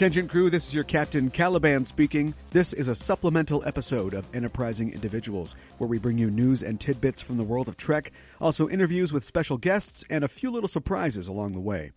[0.00, 2.32] Attention crew, this is your Captain Caliban speaking.
[2.52, 7.20] This is a supplemental episode of Enterprising Individuals, where we bring you news and tidbits
[7.20, 11.28] from the world of Trek, also interviews with special guests, and a few little surprises
[11.28, 11.90] along the way.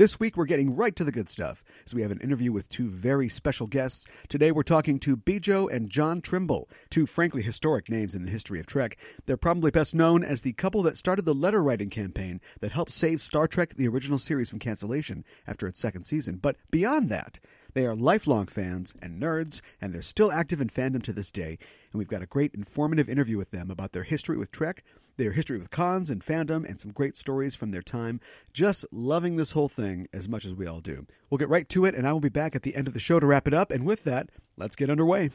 [0.00, 2.70] This week, we're getting right to the good stuff, as we have an interview with
[2.70, 4.06] two very special guests.
[4.30, 8.58] Today, we're talking to Bjo and John Trimble, two frankly historic names in the history
[8.60, 8.96] of Trek.
[9.26, 12.92] They're probably best known as the couple that started the letter writing campaign that helped
[12.92, 16.36] save Star Trek, the original series, from cancellation after its second season.
[16.36, 17.38] But beyond that,
[17.74, 21.58] they are lifelong fans and nerds, and they're still active in fandom to this day.
[21.92, 24.82] And we've got a great informative interview with them about their history with Trek,
[25.16, 28.20] their history with cons and fandom, and some great stories from their time.
[28.52, 31.06] Just loving this whole thing as much as we all do.
[31.28, 33.00] We'll get right to it, and I will be back at the end of the
[33.00, 33.70] show to wrap it up.
[33.70, 35.30] And with that, let's get underway.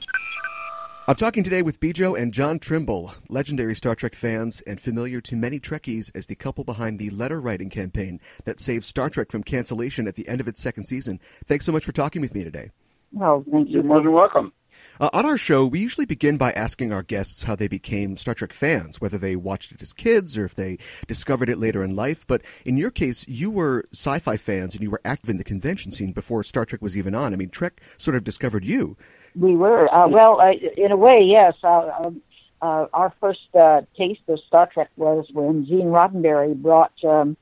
[1.08, 5.36] I'm talking today with Bjo and John Trimble, legendary Star Trek fans and familiar to
[5.36, 9.44] many Trekkies as the couple behind the letter writing campaign that saved Star Trek from
[9.44, 11.20] cancellation at the end of its second season.
[11.45, 12.72] Thanks so much for talking with me today.
[13.12, 13.76] Well, thank you.
[13.76, 14.52] You're more than welcome.
[15.00, 18.34] Uh, on our show, we usually begin by asking our guests how they became Star
[18.34, 21.96] Trek fans, whether they watched it as kids or if they discovered it later in
[21.96, 22.26] life.
[22.26, 25.44] But in your case, you were sci fi fans and you were active in the
[25.44, 27.34] convention scene before Star Trek was even on.
[27.34, 28.96] I mean, Trek sort of discovered you.
[29.36, 29.94] We were.
[29.94, 31.56] Uh, well, uh, in a way, yes.
[31.62, 32.22] Uh, um,
[32.62, 37.36] uh, our first uh, taste of Star Trek was when Gene Roddenberry brought um,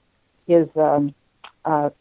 [0.47, 1.13] his um,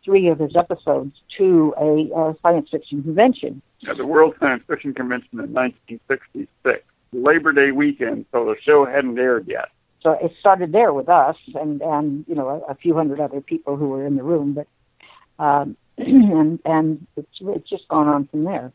[0.03, 3.61] three of his episodes to a science fiction convention.
[3.88, 9.19] At the World Science Fiction Convention in 1966, Labor Day weekend, so the show hadn't
[9.19, 9.69] aired yet.
[10.02, 13.41] So it started there with us and, and you know, a, a few hundred other
[13.41, 14.55] people who were in the room.
[14.55, 14.67] But
[15.42, 18.73] um, and and it's, it's just gone on from there.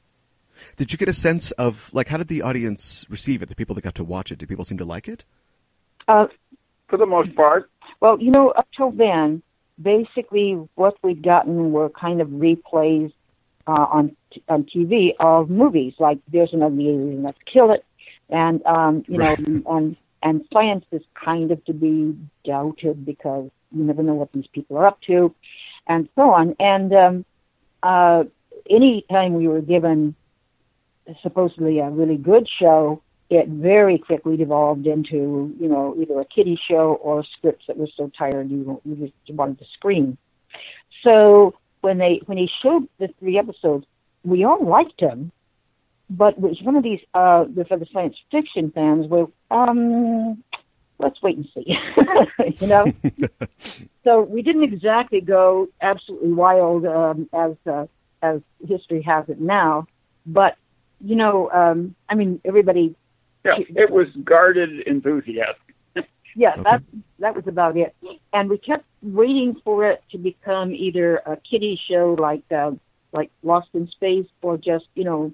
[0.75, 3.49] Did you get a sense of like how did the audience receive it?
[3.49, 5.23] The people that got to watch it, did people seem to like it?
[6.07, 6.27] Uh,
[6.89, 9.43] For the most part, well, you know, up till then,
[9.81, 13.11] basically what we'd gotten were kind of replays
[13.67, 17.85] uh, on t- on TV of movies like "There's an Ugly Alien, Let's Kill It,"
[18.29, 19.39] and um, you Right.
[19.39, 24.31] know, and and science is kind of to be doubted because you never know what
[24.31, 25.33] these people are up to,
[25.87, 26.55] and so on.
[26.59, 27.25] And um,
[27.83, 28.23] uh,
[28.69, 30.15] any time we were given
[31.21, 36.59] supposedly a really good show, it very quickly devolved into, you know, either a kiddie
[36.69, 38.95] show or scripts that were so tired you, you
[39.25, 40.17] just wanted to scream.
[41.03, 41.53] So
[41.87, 43.85] when they when he showed the three episodes,
[44.25, 45.31] we all liked him,
[46.09, 50.43] but it was one of these uh, for the science fiction fans were um,
[50.99, 51.77] let's wait and see,
[52.59, 52.91] you know.
[54.03, 57.85] so we didn't exactly go absolutely wild um, as uh,
[58.21, 59.87] as history has it now,
[60.25, 60.57] but
[60.99, 62.97] you know, um, I mean, everybody
[63.45, 65.55] yeah, it was guarded enthusiasm.
[66.37, 66.61] Yeah, Okay.
[66.63, 66.81] that
[67.19, 67.93] that was about it.
[68.31, 72.71] And we kept waiting for it to become either a kiddie show like uh,
[73.11, 75.33] like Lost in Space, or just you know,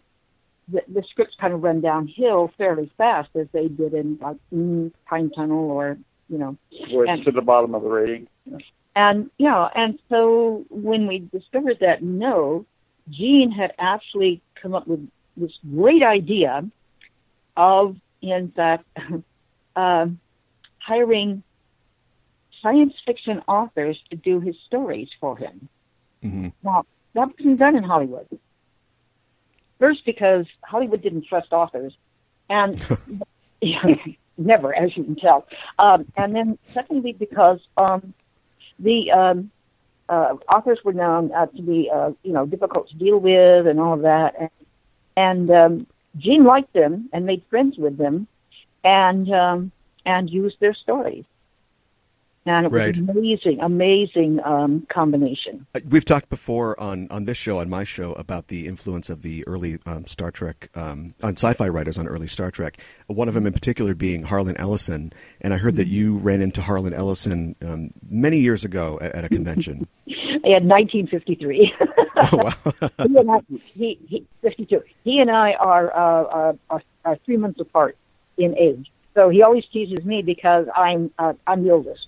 [0.72, 4.92] the, the scripts kind of run downhill fairly fast as they did in like mm,
[5.10, 5.98] Time Tunnel, or
[6.30, 6.58] you know,
[6.90, 8.28] Was And- to the bottom of the rating.
[8.96, 12.66] and yeah, and so when we discovered that no,
[13.10, 16.64] Gene had actually come up with this great idea
[17.58, 18.86] of, in fact,
[19.76, 20.20] um
[20.86, 21.44] hiring
[22.62, 25.70] science fiction authors to do his stories for him.
[26.22, 28.28] hmm Now, that wasn't done in Hollywood.
[29.80, 31.94] First, because Hollywood didn't trust authors,
[32.50, 32.82] and
[34.38, 35.46] never, as you can tell.
[35.80, 38.14] Um, and then, secondly, because um,
[38.80, 39.52] the um,
[40.10, 43.80] uh, authors were known uh, to be, uh, you know, difficult to deal with and
[43.80, 44.36] all of that.
[44.40, 44.50] And,
[45.16, 48.28] and um, Gene liked them and made friends with them,
[48.84, 49.72] and um,
[50.06, 51.26] and use their stories.
[52.46, 52.98] And it was Right.
[52.98, 55.66] amazing, amazing um, combination.
[55.74, 59.22] Uh, We've talked before on, on this show, on my show, about the influence of
[59.22, 62.80] the early um, Star Trek, um, on sci fi writers on early Star Trek.
[63.08, 65.14] One of them in particular being Harlan Ellison.
[65.40, 69.24] And I heard that you ran into Harlan Ellison um, many years ago at, at
[69.24, 69.88] a convention.
[70.46, 71.74] I had 1953.
[72.18, 72.54] oh, wow.
[73.08, 73.40] he and I,
[73.74, 74.84] he, he, 52.
[75.06, 77.96] He and I are, uh, are, are, are three months apart
[78.38, 78.92] in age.
[79.14, 82.08] So he always teases me because I'm, uh, I'm the oldest.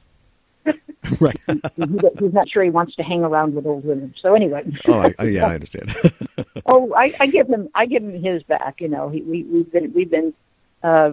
[1.19, 1.40] right.
[1.48, 4.16] He, he's not sure he wants to hang around with old women.
[4.19, 4.63] So anyway.
[4.88, 5.96] oh, I, I, yeah, I understand.
[6.66, 8.81] oh, I, I give him, I give him his back.
[8.81, 10.34] You know, he, we, we've been, we've been,
[10.81, 11.12] uh,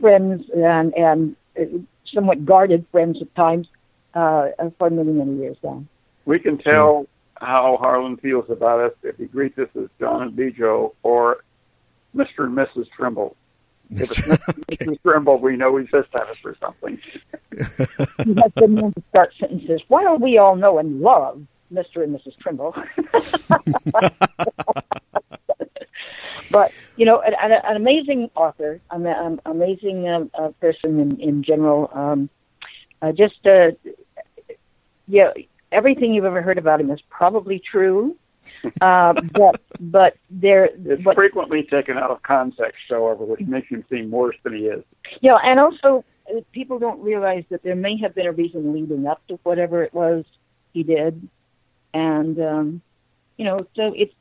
[0.00, 1.64] friends and, and uh,
[2.06, 3.68] somewhat guarded friends at times,
[4.14, 4.48] uh,
[4.78, 5.84] for many, many years now.
[6.24, 7.06] We can tell
[7.42, 11.38] how Harlan feels about us if he greets us as John and Bjo or
[12.14, 12.44] Mr.
[12.44, 12.86] and Mrs.
[12.96, 13.36] Trimble.
[13.94, 14.86] If it's Mr.
[14.86, 16.98] and Trimble, we know he's just at us for something.
[18.24, 19.82] he has been known to start sentences.
[19.88, 21.42] Why don't we all know and love
[21.72, 22.02] Mr.
[22.02, 22.36] and Mrs.
[22.38, 22.74] Trimble.
[26.50, 31.42] but you know, an, an amazing author, an, an amazing uh, uh, person in, in
[31.42, 31.90] general.
[31.92, 32.28] Um,
[33.00, 33.70] uh, just uh,
[35.08, 35.32] yeah,
[35.70, 38.16] everything you've ever heard about him is probably true.
[38.80, 43.84] Uh, but but there, it's but, frequently taken out of context, however, which makes him
[43.90, 44.84] seem worse than he is.
[45.20, 49.06] Yeah, and also uh, people don't realize that there may have been a reason leading
[49.06, 50.24] up to whatever it was
[50.72, 51.28] he did,
[51.92, 52.82] and um,
[53.36, 54.14] you know, so it's.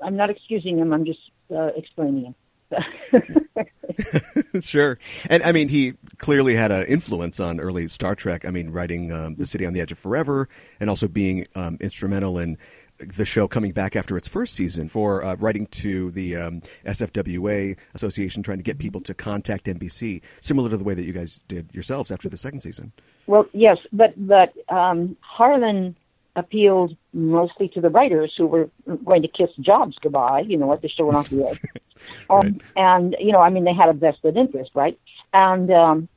[0.00, 0.92] I'm not excusing him.
[0.92, 1.18] I'm just
[1.52, 2.34] uh, explaining him.
[4.60, 4.98] sure,
[5.28, 8.44] and I mean, he clearly had an influence on early Star Trek.
[8.46, 10.48] I mean, writing um, "The City on the Edge of Forever"
[10.80, 12.56] and also being um, instrumental in
[12.98, 17.76] the show coming back after its first season for uh, writing to the um, SFWA
[17.94, 21.40] Association, trying to get people to contact NBC, similar to the way that you guys
[21.48, 22.92] did yourselves after the second season.
[23.26, 25.96] Well, yes, but but um, Harlan
[26.34, 28.70] appealed mostly to the writers who were
[29.04, 30.40] going to kiss jobs goodbye.
[30.40, 30.82] You know what?
[30.82, 31.60] They still went off the edge,
[32.30, 32.60] um, right.
[32.76, 34.98] and you know, I mean, they had a vested interest, right?
[35.32, 36.08] And um,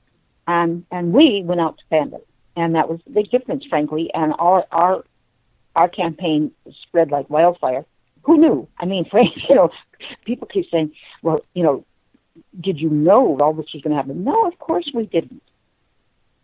[0.47, 2.21] and and we went out to fandom,
[2.55, 4.09] and that was the big difference, frankly.
[4.13, 5.03] And our our
[5.75, 6.51] our campaign
[6.83, 7.85] spread like wildfire.
[8.23, 8.67] Who knew?
[8.79, 9.69] I mean, Frank, you know,
[10.25, 10.91] people keep saying,
[11.21, 11.85] well, you know,
[12.59, 14.23] did you know all this was going to happen?
[14.23, 15.41] No, of course we didn't.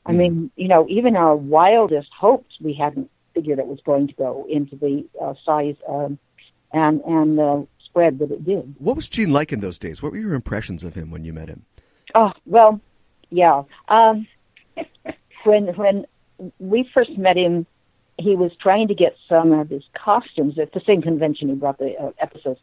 [0.05, 0.17] I hmm.
[0.17, 4.45] mean, you know, even our wildest hopes, we hadn't figured it was going to go
[4.49, 6.17] into the uh, size um,
[6.73, 8.75] and and uh, spread that it did.
[8.79, 10.01] What was Gene like in those days?
[10.01, 11.65] What were your impressions of him when you met him?
[12.15, 12.79] Oh well,
[13.29, 13.63] yeah.
[13.87, 14.27] Um,
[15.43, 16.05] when when
[16.59, 17.65] we first met him,
[18.17, 21.77] he was trying to get some of his costumes at the same convention he brought
[21.77, 22.59] the uh, episodes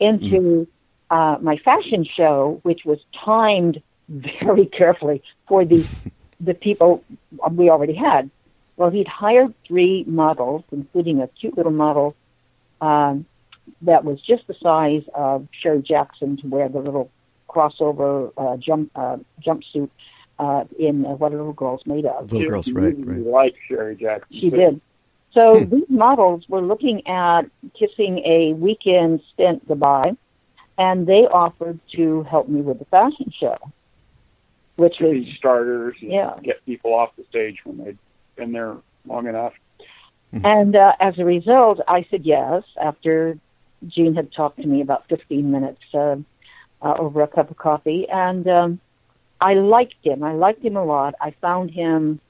[0.00, 0.66] into mm.
[1.10, 5.86] uh, my fashion show, which was timed very carefully for the
[6.40, 7.04] the people
[7.50, 8.30] we already had.
[8.76, 12.14] Well, he'd hired three models, including a cute little model
[12.80, 13.26] um,
[13.82, 17.10] that was just the size of Sherry Jackson to wear the little
[17.48, 19.90] crossover uh, jump uh, jumpsuit
[20.38, 22.30] uh, in uh, what a little girl's made of.
[22.32, 23.18] Little girls, right, right.
[23.18, 24.38] Like Sherry Jackson.
[24.38, 24.80] She did.
[25.32, 25.74] So hmm.
[25.74, 27.42] these models were looking at
[27.78, 30.16] kissing a weekend stint goodbye,
[30.76, 33.56] and they offered to help me with the fashion show,
[34.76, 35.96] which to was starters.
[36.00, 37.98] Yeah, get people off the stage when they'd
[38.36, 38.76] been there
[39.06, 39.54] long enough.
[40.32, 40.46] Hmm.
[40.46, 43.38] And uh, as a result, I said yes after
[43.86, 46.16] Gene had talked to me about 15 minutes uh,
[46.82, 48.80] uh, over a cup of coffee, and um,
[49.40, 50.22] I liked him.
[50.22, 51.14] I liked him a lot.
[51.20, 52.20] I found him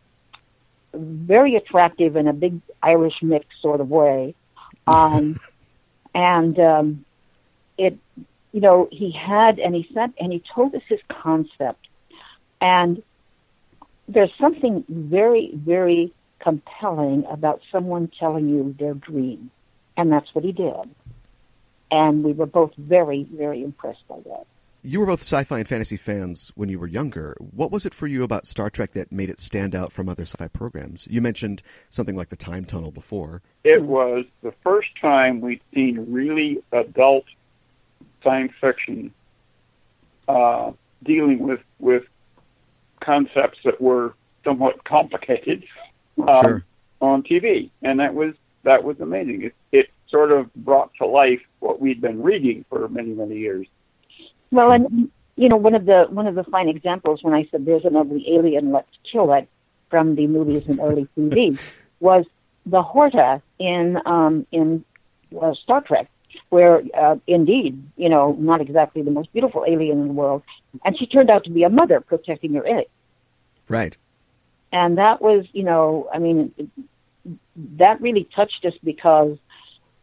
[0.94, 4.34] very attractive in a big Irish mix sort of way.
[4.90, 5.38] Um,
[6.14, 7.04] and um,
[7.76, 7.98] it,
[8.52, 11.86] you know, he had, and he said, and he told us his concept.
[12.62, 13.02] And
[14.08, 19.50] there's something very, very compelling about someone telling you their dream.
[19.98, 20.88] And that's what he did.
[21.90, 24.46] And we were both very, very impressed by that
[24.82, 27.36] you were both sci-fi and fantasy fans when you were younger.
[27.40, 30.22] What was it for you about Star Trek that made it stand out from other
[30.22, 31.06] sci-fi programs?
[31.10, 33.42] You mentioned something like the Time Tunnel before.
[33.64, 37.24] It was the first time we'd seen really adult
[38.22, 39.12] science fiction
[40.28, 40.72] uh,
[41.02, 42.04] dealing with with
[43.00, 44.14] concepts that were
[44.44, 45.64] somewhat complicated
[46.26, 46.64] um, sure.
[47.00, 49.42] on TV, and that was that was amazing.
[49.42, 53.66] It, it sort of brought to life what we'd been reading for many many years.
[54.50, 57.64] Well, and you know, one of the one of the fine examples when I said
[57.64, 59.48] there's an ugly alien, let's kill it,
[59.90, 61.60] from the movies and early TV,
[62.00, 62.24] was
[62.66, 64.84] the Horta in um, in
[65.40, 66.10] uh, Star Trek,
[66.50, 70.42] where uh, indeed, you know, not exactly the most beautiful alien in the world,
[70.84, 72.86] and she turned out to be a mother protecting her egg.
[73.68, 73.96] Right.
[74.72, 76.52] And that was, you know, I mean,
[77.76, 79.38] that really touched us because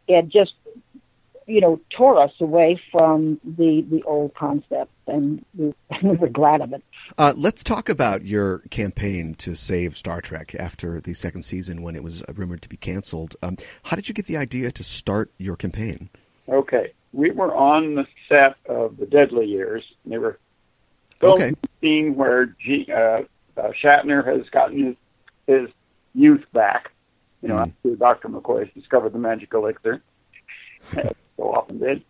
[0.08, 0.54] it just
[1.46, 5.72] you know, tore us away from the the old concept, and we,
[6.02, 6.82] we were glad of it.
[7.16, 11.94] Uh, let's talk about your campaign to save Star Trek after the second season, when
[11.94, 13.36] it was rumored to be canceled.
[13.42, 16.10] Um, how did you get the idea to start your campaign?
[16.48, 19.84] Okay, we were on the set of the Deadly Years.
[20.04, 20.38] And they were
[21.20, 21.54] filming okay.
[21.80, 23.22] scene where G, uh,
[23.56, 24.96] uh, Shatner has gotten his
[25.46, 25.70] his
[26.14, 26.90] youth back.
[27.42, 27.62] You know, mm.
[27.62, 28.28] after Dr.
[28.28, 30.02] McCoy has discovered the magic elixir
[31.36, 32.02] so often did.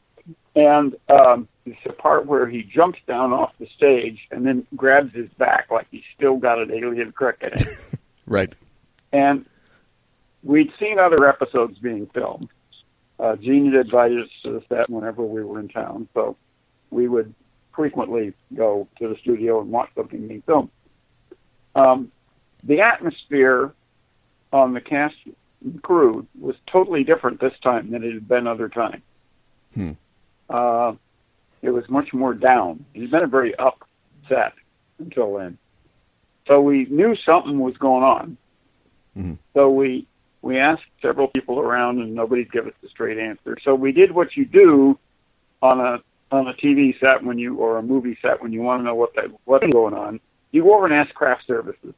[0.55, 5.15] And um, it's a part where he jumps down off the stage and then grabs
[5.15, 7.69] his back like he's still got an alien crick in it.
[8.27, 8.55] right.
[9.13, 9.45] And
[10.43, 12.49] we'd seen other episodes being filmed.
[13.19, 16.37] Uh, Gene had invited us to the set whenever we were in town, so
[16.91, 17.35] we would
[17.75, 20.71] frequently go to the studio and watch something being filmed.
[21.75, 22.11] Um,
[22.63, 23.75] the atmosphere
[24.53, 25.15] on the cast
[25.63, 29.03] and crew was totally different this time than it had been other times.
[29.77, 29.93] Hmm.
[30.49, 30.95] Uh,
[31.63, 32.85] it was much more down.
[32.95, 34.55] He's been a very upset
[34.99, 35.59] until then.
[36.47, 38.37] So we knew something was going on.
[39.17, 39.35] Mm-hmm.
[39.55, 40.07] So we
[40.43, 43.57] we asked several people around, and nobody'd give us a straight answer.
[43.65, 44.99] So we did what you do
[45.63, 48.81] on a on a TV set when you or a movie set when you want
[48.81, 50.21] to know what that what's going on.
[50.53, 51.95] You go over and ask craft services.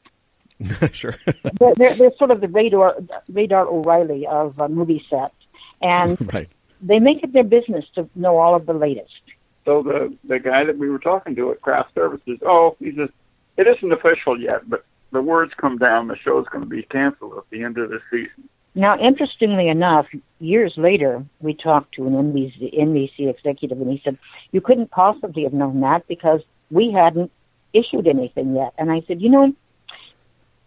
[0.92, 1.14] sure.
[1.60, 2.96] they're, they're, they're, sort of the radar
[3.28, 5.34] radar O'Reilly of uh, movie sets,
[5.80, 6.48] and right.
[6.80, 9.20] They make it their business to know all of the latest.
[9.64, 13.10] So the the guy that we were talking to at Craft Services, oh, he says
[13.56, 16.08] it isn't official yet, but the words come down.
[16.08, 18.48] The show's going to be canceled at the end of the season.
[18.74, 20.06] Now, interestingly enough,
[20.38, 24.18] years later, we talked to an NBC, NBC executive, and he said,
[24.52, 27.32] You couldn't possibly have known that because we hadn't
[27.72, 28.74] issued anything yet.
[28.78, 29.52] And I said, You know,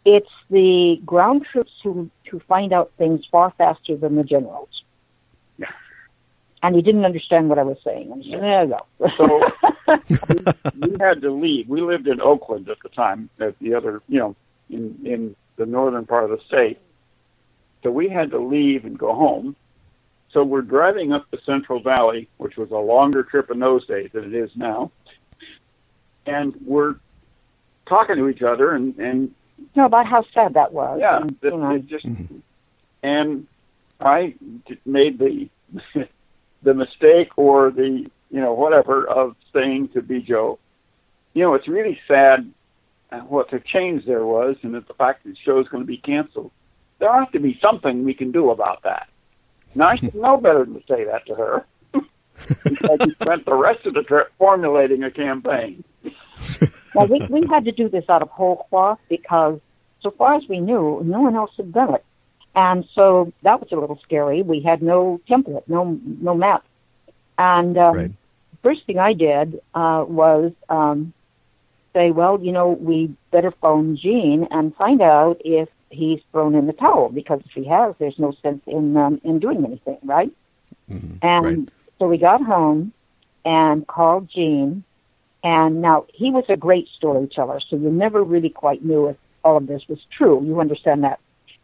[0.04, 4.81] it's the ground troops who, who find out things far faster than the generals.
[6.64, 8.12] And he didn't understand what I was saying.
[8.12, 9.10] And there you go.
[9.18, 9.42] so
[10.78, 11.68] we, we had to leave.
[11.68, 14.36] We lived in Oakland at the time, at the other, you know,
[14.70, 16.80] in, in the northern part of the state
[17.84, 19.56] so we had to leave and go home.
[20.32, 24.12] So we're driving up the Central Valley, which was a longer trip in those days
[24.14, 24.92] than it is now.
[26.26, 26.96] And we're
[27.88, 29.34] talking to each other and, and
[29.76, 31.00] no, about how sad that was.
[31.02, 31.78] Yeah, and, you know.
[31.80, 32.06] just
[33.04, 33.48] and
[34.00, 34.36] I
[34.86, 35.50] made the
[36.64, 40.58] the mistake or the you know whatever of saying to Bjo,
[41.34, 42.52] you know, it's really sad
[43.28, 45.88] what the change there was, and that the fact that the show is going to
[45.88, 46.52] be canceled
[47.02, 49.10] there has to be something we can do about that.
[49.76, 51.66] Now, I should know better than to say that to her.
[52.64, 55.84] because we spent the rest of the trip formulating a campaign.
[56.96, 59.60] well, we, we had to do this out of whole cloth because,
[60.02, 62.06] so far as we knew, no one else had done it.
[62.56, 64.42] And so that was a little scary.
[64.42, 66.66] We had no template, no no map.
[67.38, 68.12] And um, right.
[68.62, 71.14] first thing I did uh, was um,
[71.94, 76.68] say, well, you know, we better phone Gene and find out if he's thrown in
[76.68, 80.32] the towel because if he has, there's no sense in um, in doing anything, right?
[80.90, 81.16] Mm-hmm.
[81.22, 81.70] And right.
[82.00, 82.94] so we got home
[83.46, 84.84] and called Gene,
[85.44, 89.58] and now he was a great storyteller, so you never really quite knew if all
[89.58, 90.44] of this was true.
[90.46, 91.20] You understand that?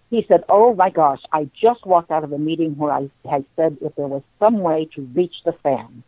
[0.10, 3.46] He said, "Oh my gosh, I just walked out of a meeting where I had
[3.56, 6.04] said if there was some way to reach the fans."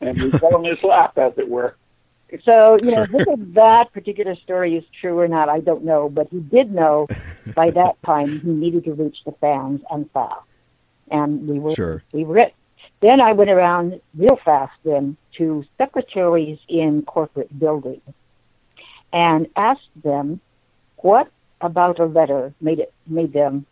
[0.00, 1.76] And we fell in his lap, as it were.
[2.44, 6.08] So, you know, whether that particular story is true or not, I don't know.
[6.08, 7.06] But he did know
[7.54, 10.40] by that time he needed to reach the fans and fast.
[11.10, 12.02] And we were sure.
[12.12, 12.54] we were it.
[13.00, 18.02] Then I went around real fast then to secretaries in corporate buildings
[19.12, 20.40] and asked them
[20.98, 21.28] what
[21.62, 23.66] about a letter made it made them,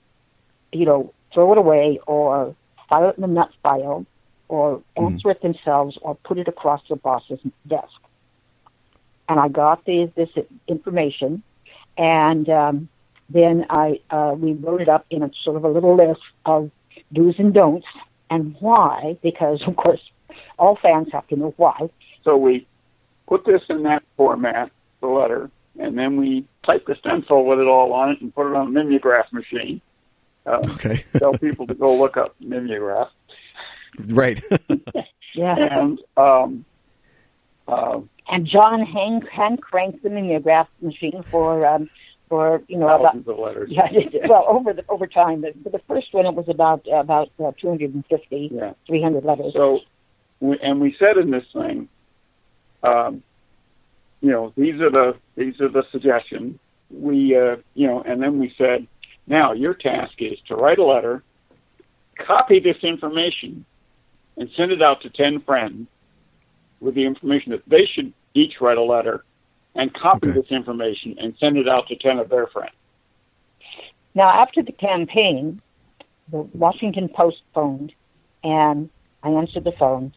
[0.73, 2.55] you know, throw it away or
[2.89, 4.07] file it in the nut file
[4.49, 5.31] or answer mm.
[5.31, 8.01] it themselves or put it across the boss's desk
[9.31, 10.29] and I got these, this
[10.67, 11.45] information,
[11.97, 12.89] and um,
[13.29, 16.73] then I uh, we wrote it up in a sort of a little list of
[17.13, 17.87] do's and don'ts
[18.29, 20.01] and why, because of course
[20.59, 21.89] all fans have to know why.
[22.25, 22.67] So we
[23.29, 25.49] put this in that format, the letter,
[25.81, 28.69] and then we type the stencil with it all on it and put it on
[28.69, 29.81] a mimeograph machine.
[30.47, 31.05] Uh, okay.
[31.19, 33.09] tell people to go look up mimeograph.
[34.09, 34.43] Right.
[35.35, 35.57] yeah.
[35.59, 36.65] And um,
[37.69, 41.91] uh, and John Hank hand cranked the mimeograph machine for um,
[42.29, 43.71] for you know thousands about, of letters.
[43.71, 43.89] Yeah,
[44.29, 45.43] well over the over time.
[45.43, 48.73] But for the first one, it was about about uh, 250, yeah.
[48.87, 49.53] 300 letters.
[49.53, 49.81] So,
[50.41, 51.89] we, and we said in this thing,
[52.83, 53.23] um,
[54.21, 56.59] you know, these are the these are the suggestions.
[56.91, 58.87] We, uh, you know, and then we said,
[59.27, 61.23] now your task is to write a letter,
[62.19, 63.65] copy this information,
[64.37, 65.89] and send it out to ten friends
[66.81, 69.25] with the information that they should each write a letter
[69.75, 70.41] and copy okay.
[70.41, 72.75] this information and send it out to 10 of their friends.
[74.15, 75.61] Now, after the campaign,
[76.31, 77.93] the Washington Post phoned,
[78.43, 78.91] and
[79.23, 80.13] I answered the phone,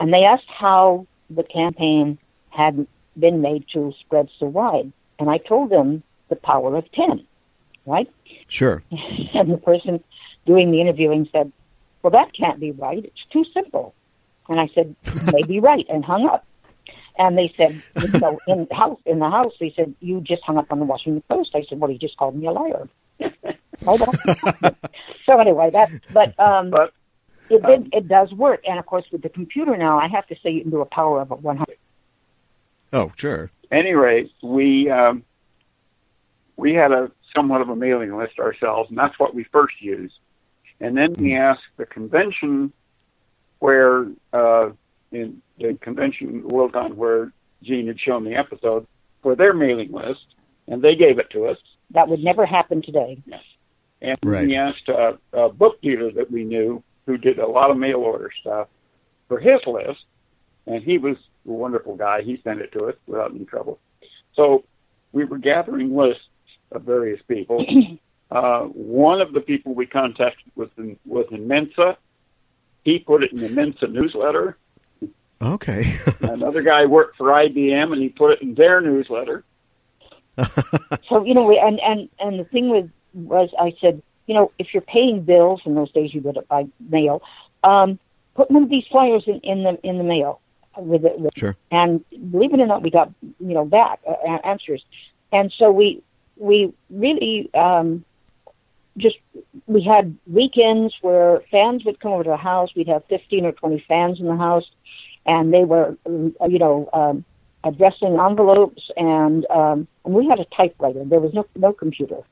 [0.00, 2.86] and they asked how the campaign had
[3.18, 4.92] been made to spread so wide.
[5.18, 7.24] And I told them the power of 10,
[7.86, 8.10] right?
[8.48, 8.82] Sure.
[9.34, 10.02] and the person
[10.44, 11.52] doing the interviewing said,
[12.02, 13.04] Well, that can't be right.
[13.04, 13.94] It's too simple.
[14.48, 14.94] And I said,
[15.32, 16.46] Maybe right, and hung up.
[17.18, 20.42] And they said, you know, in the house, in the house, they said, you just
[20.42, 21.52] hung up on the Washington Post.
[21.54, 22.88] I said, well, he just called me a liar.
[25.24, 26.92] so anyway, that, but, um, but
[27.48, 28.60] it, um, it does work.
[28.68, 30.86] And of course, with the computer now, I have to say you can do a
[30.86, 31.78] power of a 100.
[32.92, 33.50] Oh, sure.
[33.70, 35.24] Anyway, we, um,
[36.56, 40.14] we had a somewhat of a mailing list ourselves, and that's what we first used.
[40.80, 42.72] And then we asked the convention
[43.58, 44.70] where uh,
[45.12, 48.86] in the convention Worldcon where Gene had shown the episode
[49.22, 50.24] for their mailing list,
[50.68, 51.58] and they gave it to us.
[51.90, 53.22] That would never happen today.
[53.26, 53.42] Yes.
[54.02, 54.46] And Right.
[54.46, 57.98] we asked a, a book dealer that we knew who did a lot of mail
[57.98, 58.68] order stuff
[59.28, 60.04] for his list,
[60.66, 61.20] and he was a
[61.52, 62.22] wonderful guy.
[62.22, 63.78] He sent it to us without any trouble.
[64.34, 64.64] So
[65.12, 66.22] we were gathering lists
[66.72, 67.64] of various people.
[68.30, 71.96] uh, one of the people we contacted was in, was in Mensa.
[72.84, 74.56] He put it in the Mensa newsletter.
[75.42, 75.94] Okay.
[76.20, 79.44] Another guy worked for IBM, and he put it in their newsletter.
[81.08, 84.50] So you know, we, and and and the thing was was I said, you know,
[84.58, 87.22] if you're paying bills in those days, you did it by mail.
[87.62, 87.98] Um,
[88.34, 90.40] put one of these flyers in, in the in the mail
[90.76, 91.18] with it.
[91.18, 91.56] With, Sure.
[91.70, 94.84] And believe it or not, we got you know back uh, answers,
[95.32, 96.02] and so we
[96.36, 98.04] we really um,
[98.96, 99.16] just
[99.66, 102.70] we had weekends where fans would come over to the house.
[102.74, 104.68] We'd have fifteen or twenty fans in the house,
[105.24, 107.24] and they were uh, you know um,
[107.64, 111.04] addressing envelopes, and um, and we had a typewriter.
[111.04, 112.22] There was no no computer,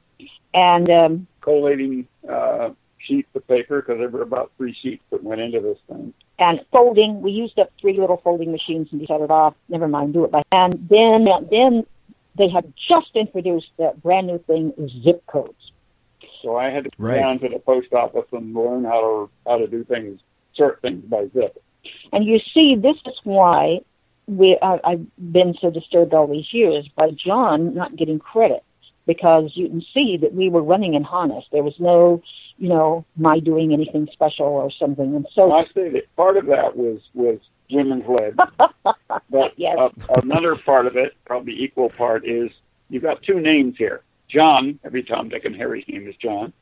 [0.52, 5.40] and um, collating uh, sheets of paper because there were about three sheets that went
[5.40, 6.14] into this thing.
[6.38, 7.20] And folding.
[7.22, 9.54] We used up three little folding machines and shut it off.
[9.68, 10.42] Never mind, do it by.
[10.52, 11.86] And then then
[12.36, 14.72] they had just introduced that brand new thing,
[15.04, 15.72] zip codes.
[16.42, 17.20] So I had to go Right.
[17.20, 20.20] down to the post office and learn how to how to do things,
[20.54, 21.56] sort things by zip.
[22.12, 23.80] And you see, this is why
[24.26, 28.62] we uh, I've been so disturbed all these years by John not getting credit
[29.06, 31.44] because you can see that we were running in harness.
[31.52, 32.22] There was no,
[32.58, 35.14] you know, my doing anything special or something.
[35.14, 37.38] And so I say that part of that was was
[37.70, 38.36] women's led,
[39.30, 39.76] but Yes.
[39.78, 39.90] uh,
[40.22, 42.50] another part of it, probably equal part, is
[42.88, 44.78] you've got two names here: John.
[44.84, 46.52] Every Tom, Dick, and Harry's name is John,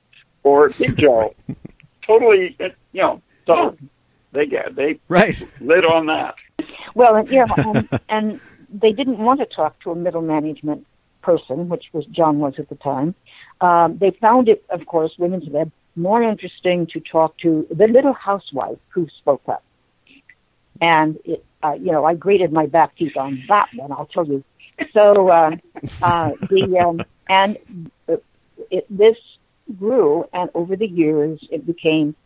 [0.42, 1.34] or Bjo.
[2.06, 3.22] totally, uh, you know.
[3.46, 3.76] So
[4.32, 5.40] they get they right.
[5.60, 6.34] lit on that.
[6.94, 8.40] Well, and, yeah, and, and
[8.72, 10.86] they didn't want to talk to a middle management
[11.22, 13.14] person, which was John was at the time.
[13.60, 18.12] Um, they found it, of course, women's led more interesting to talk to the little
[18.12, 19.62] housewife who spoke up.
[20.80, 23.92] And it, uh, you know, I graded my back teeth on that one.
[23.92, 24.42] I'll tell you.
[24.92, 25.56] So uh,
[26.02, 27.90] uh, the um, and
[28.70, 29.16] it, this
[29.78, 32.16] grew, and over the years, it became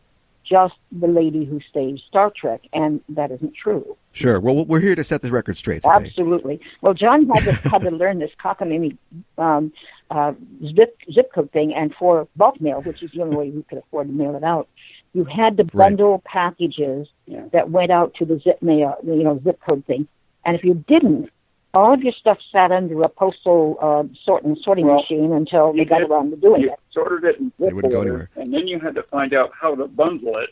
[0.49, 3.97] just the lady who staged Star Trek, and that isn't true.
[4.13, 4.41] Sure.
[4.41, 5.95] Well, we're here to set this record straight today.
[5.95, 6.61] Absolutely.
[6.81, 8.97] Well, John had to, had to learn this cockamamie
[9.39, 9.73] um,
[10.11, 10.33] uh,
[10.75, 13.79] zip, zip code thing, and for bulk mail, which is the only way we could
[13.79, 14.69] afford to mail it out,
[15.13, 15.91] you had to Right.
[15.91, 17.47] bundle packages Yeah.
[17.53, 20.07] that went out to the zip mail, you know, zip code thing.
[20.45, 21.31] And if you didn't,
[21.77, 25.73] all of your stuff sat under a postal uh, sort and sorting Well, machine until
[25.73, 26.79] they you got did- around to doing You it.
[26.93, 28.31] sorted it in They wouldn't go order, anywhere.
[28.37, 30.51] and then you had to find out how to bundle it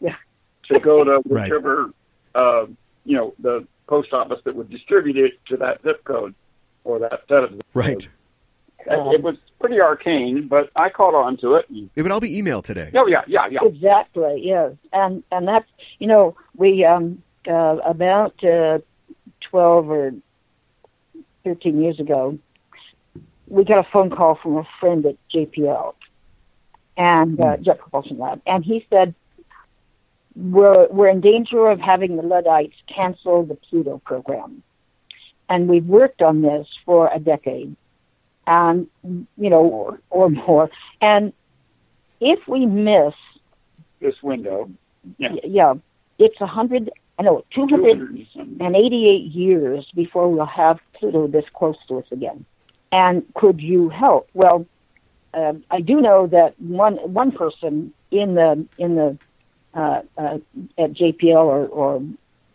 [0.00, 0.16] Yeah.
[0.70, 1.48] to go to Right.
[1.50, 1.90] whichever,
[2.34, 2.66] uh,
[3.04, 6.34] you know, the post office that would distribute it to that zip code
[6.84, 7.86] or that set of zip Right.
[7.92, 8.08] codes.
[8.86, 11.64] It- It was pretty arcane, but I caught on to it.
[11.70, 12.90] And, It would all be emailed today.
[12.94, 13.60] oh yeah, yeah, yeah.
[13.62, 14.42] Exactly.
[14.44, 18.78] Yes, and and that's you know we um uh, about uh,
[19.40, 20.12] twelve or
[21.44, 22.38] thirteen years ago,
[23.48, 25.94] we got a phone call from a friend at JPL
[26.96, 29.14] and uh, Jet Propulsion Lab, and he said
[30.36, 34.62] we're we're in danger of having the Luddites cancel the Pluto program,
[35.48, 37.76] and we've worked on this for a decade,
[38.46, 38.88] and
[39.36, 41.32] you know or more, and
[42.20, 43.14] if we miss
[44.00, 44.70] This window,
[45.18, 45.34] Yeah.
[45.44, 45.74] Yeah,
[46.18, 46.90] it's a hundred.
[47.18, 48.56] I know two hundred 200 and some.
[48.60, 52.44] and eighty-eight years before we'll have Pluto this close to us again.
[52.90, 54.28] And could you help?
[54.34, 54.66] Well,
[55.32, 59.18] uh, I do know that one one person in the in the
[59.74, 60.38] uh, uh,
[60.78, 62.02] at JPL or, or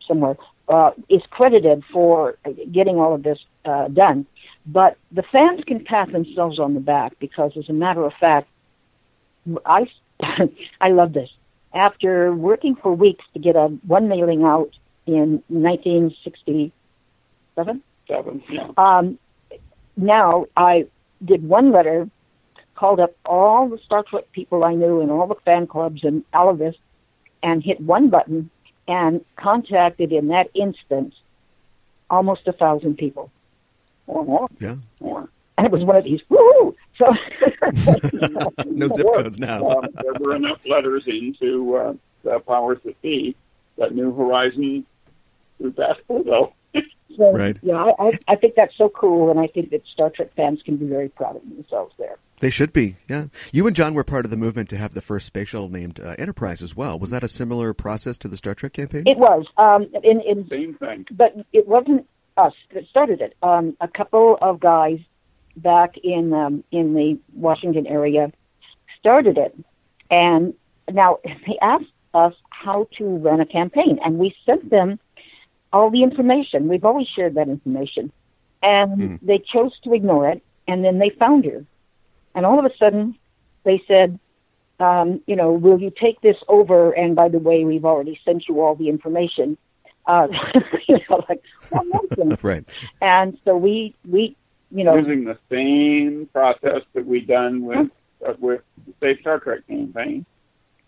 [0.07, 0.37] somewhere
[0.69, 2.37] uh, is credited for
[2.71, 4.25] getting all of this uh, done.
[4.65, 8.47] But the fans can pat themselves on the back because, as a matter of fact,
[9.65, 9.87] I
[10.81, 11.29] I love this.
[11.73, 14.71] After working for weeks to get a one mailing out
[15.05, 18.71] in 1967, Seven, yeah.
[18.77, 19.19] um,
[19.95, 20.87] now I
[21.23, 22.09] did one letter,
[22.75, 26.23] called up all the Star Trek people I knew and all the fan clubs and
[26.33, 26.75] all of this,
[27.43, 28.49] and hit one button
[28.87, 31.13] and contacted in that instant
[32.09, 33.29] almost a thousand people.
[34.07, 34.47] Or more.
[34.59, 34.77] Yeah.
[34.99, 35.29] More.
[35.57, 36.75] And it was one of these, woo!
[36.99, 37.05] So,
[38.65, 39.67] No zip codes now.
[39.69, 43.35] um, there were enough letters into uh, the powers that be
[43.77, 44.85] that New Horizon
[45.59, 46.53] was that Pluto.
[47.17, 47.57] So, Right.
[47.61, 50.61] Yeah, I, I, I think that's so cool, and I think that Star Trek fans
[50.63, 52.17] can be very proud of themselves there.
[52.39, 53.25] They should be, yeah.
[53.51, 55.99] You and John were part of the movement to have the first space shuttle named
[55.99, 56.97] uh, Enterprise as well.
[56.97, 59.03] Was that a similar process to the Star Trek campaign?
[59.05, 59.45] It was.
[59.57, 61.07] Um, in, in, Same thing.
[61.11, 62.07] but it wasn't
[62.37, 63.35] us that started it.
[63.43, 64.99] Um, a couple of guys
[65.55, 68.31] back in um, in the Washington area
[68.99, 69.55] started it,
[70.09, 70.53] and
[70.91, 74.99] now they asked us how to run a campaign, and we sent them
[75.71, 76.67] all the information.
[76.67, 78.11] We've always shared that information,
[78.63, 79.19] and Mm.
[79.21, 80.41] they chose to ignore it.
[80.67, 81.65] And then they found her,
[82.35, 83.15] and all of a sudden,
[83.63, 84.19] they said.
[84.81, 86.93] Um, you know, will you take this over?
[86.93, 89.57] And by the way, we've already sent you all the information.
[90.05, 90.29] Uh,
[90.87, 91.83] you know, like, well,
[92.41, 92.63] right.
[93.01, 94.37] And so we, we,
[94.71, 97.89] you know, Using the same process that we done with
[98.25, 100.25] uh, with the State Star Trek campaign,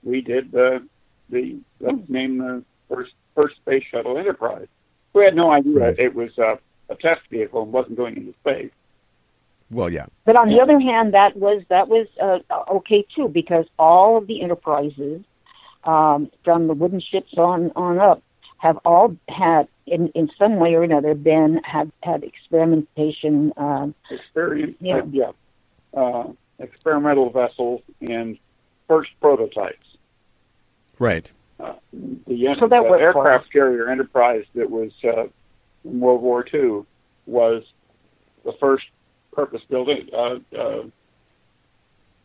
[0.04, 0.86] we did the
[1.30, 4.68] the let's name the first first space shuttle Enterprise.
[5.14, 6.00] We had no idea Right.
[6.00, 6.56] it was uh,
[6.90, 8.72] a test vehicle and wasn't going into space.
[9.72, 10.06] Well, yeah.
[10.26, 12.40] but on the other hand, that was that was uh,
[12.76, 15.24] okay too because all of the enterprises,
[15.86, 18.22] um, from the wooden ships on on up,
[18.62, 23.52] have all had in in some way or another been have had experimentation.
[23.58, 24.98] Um, Experience, Yeah.
[24.98, 25.32] uh, yeah,
[26.00, 26.28] uh,
[26.60, 28.38] experimental vessels and
[28.88, 29.88] first prototypes.
[31.00, 31.32] Right.
[31.60, 31.74] Uh,
[32.28, 35.24] the, So that the worked for aircraft carrier Enterprise that was uh,
[35.84, 36.86] in World War II
[37.26, 37.64] was
[38.46, 38.86] the first
[39.34, 40.84] purpose-built uh, uh,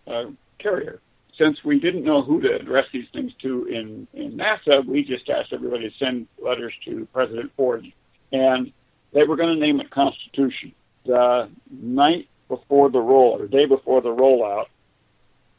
[0.06, 1.00] uh, carrier.
[1.38, 5.28] Since we didn't know who to address these things to in, in NASA, we just
[5.28, 7.84] asked everybody to send letters to President Ford,
[8.32, 8.72] and
[9.12, 10.72] they were going to name it Constitution.
[11.04, 14.66] The night before the roll, or day before the rollout,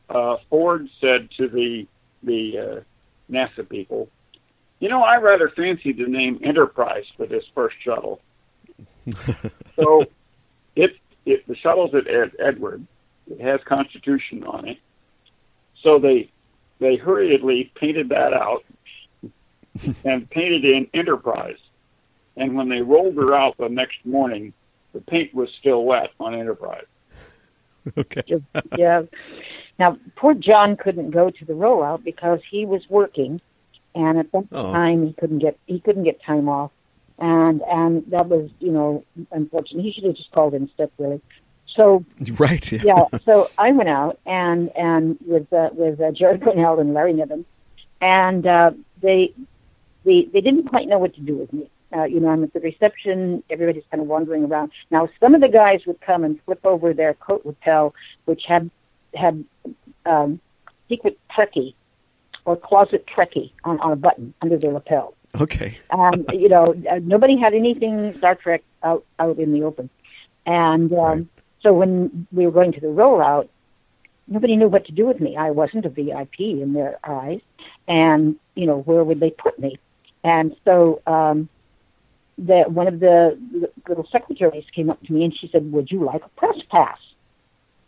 [0.10, 1.88] uh, Ford said to the
[2.24, 4.10] the uh, NASA people,
[4.80, 8.22] you know, I rather fancy the name Enterprise for this first shuttle.
[9.76, 10.06] so
[10.76, 10.92] it,
[11.26, 12.86] it the shuttle's at Ed, Edward.
[13.30, 14.78] It has Constitution on it.
[15.84, 16.30] So they
[16.80, 18.64] they hurriedly painted that out
[20.06, 21.58] and painted in Enterprise.
[22.36, 24.54] And when they rolled her out the next morning,
[24.94, 26.86] the paint was still wet on Enterprise.
[27.98, 28.22] Okay.
[28.78, 29.04] yeah.
[29.80, 33.40] Now, poor John couldn't go to the rollout because he was working,
[33.96, 34.72] and at that Oh.
[34.72, 36.72] time he couldn't get he couldn't get time off,
[37.18, 39.84] and and that was you know unfortunate.
[39.84, 41.22] He should have just called in sick really.
[41.78, 42.04] So
[42.38, 42.70] Right.
[42.72, 42.82] Yeah.
[42.84, 47.14] yeah, so I went out and and with uh, with uh, Jerry Pournelle and Larry
[47.14, 47.46] Niven,
[48.02, 49.34] and uh, they
[50.04, 51.70] they they didn't quite know what to do with me.
[51.96, 53.44] Uh, you know, I'm at the reception.
[53.50, 54.72] Everybody's kind of wandering around.
[54.92, 58.70] Now, some of the guys would come and flip over their coat lapel, which had
[59.16, 59.46] had
[60.06, 60.42] um,
[60.90, 61.76] secret Trekkie
[62.44, 65.14] or closet Trekkie on, on a button under their lapel.
[65.40, 65.78] Okay.
[65.92, 69.90] Um, you know, uh, nobody had anything Star Trek out out in the open,
[70.46, 71.28] and um, Right.
[71.62, 73.50] So when we were going to the rollout,
[74.28, 75.36] nobody knew what to do with me.
[75.36, 77.42] I wasn't a VIP in their eyes,
[77.88, 79.80] and you know, where would they put me?
[80.24, 81.50] And so, um,
[82.38, 83.38] the one of the
[83.88, 87.00] little secretaries came up to me and she said, "Would you like a press pass?"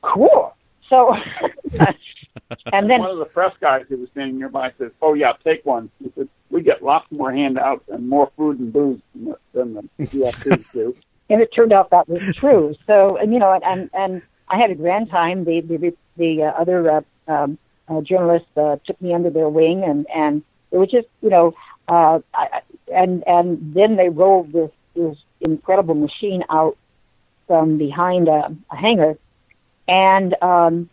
[0.01, 0.55] Cool.
[0.89, 1.13] So,
[2.73, 5.65] and then one of the press guys who was standing nearby says, "Oh yeah, take
[5.65, 9.37] one." He said, "We get lots more handouts and more food and booze than the,
[9.53, 10.95] than the UFCs do."
[11.29, 12.75] And it turned out that was true.
[12.87, 15.45] So, and you know, and and I had a grand time.
[15.45, 19.83] The the the uh, other uh, um, uh, journalists uh, took me under their wing,
[19.83, 21.53] and and it was just you know,
[21.87, 22.61] uh, I,
[22.93, 26.77] and and then they rolled this this incredible machine out
[27.47, 29.17] from behind a, a hangar,
[29.87, 30.89] and um,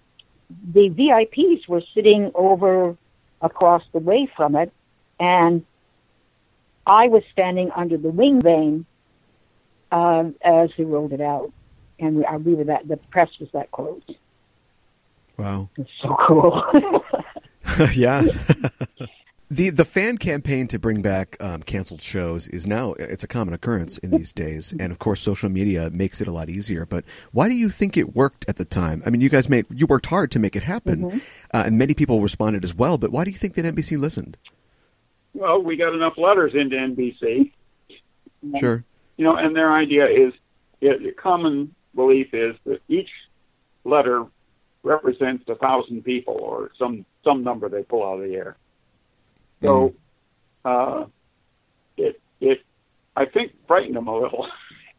[0.72, 2.96] the VIPs were sitting over
[3.40, 4.72] across the way from it,
[5.18, 5.64] and
[6.86, 8.86] I was standing under the wing vane
[9.92, 11.52] uh, as he rolled it out,
[11.98, 14.02] and we, uh, we were that the press was that close.
[15.36, 15.68] Wow.
[15.76, 16.62] It's so cool.
[17.94, 18.22] yeah.
[19.50, 23.52] the the fan campaign to bring back um, canceled shows is now it's a common
[23.54, 26.86] occurrence in these days, and of course, social media makes it a lot easier.
[26.86, 29.02] But why do you think it worked at the time?
[29.04, 31.18] I mean, you guys made you worked hard to make it happen, Mm-hmm.
[31.52, 32.96] uh, and many people responded as well.
[32.98, 34.36] But why do you think that NBC listened?
[35.34, 37.52] Well, we got enough letters into NBC,
[38.58, 38.84] Sure.
[39.16, 40.32] You know, and their idea is,
[40.80, 43.08] it, the common belief is that each
[43.84, 44.26] letter
[44.82, 48.56] represents a thousand people or some some number they pull out of the air.
[49.62, 49.94] So,
[50.64, 51.06] uh,
[51.96, 52.62] it it
[53.16, 54.46] I think frightened them a little.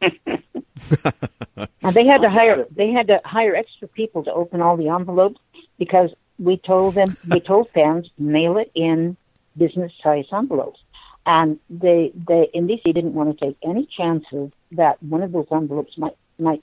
[0.00, 4.88] and they had to hire they had to hire extra people to open all the
[4.88, 5.40] envelopes
[5.78, 9.16] because we told them we told fans mail it in
[9.56, 10.80] business size envelopes.
[11.26, 15.96] And they they NBC didn't want to take any chances that one of those envelopes
[15.98, 16.62] might might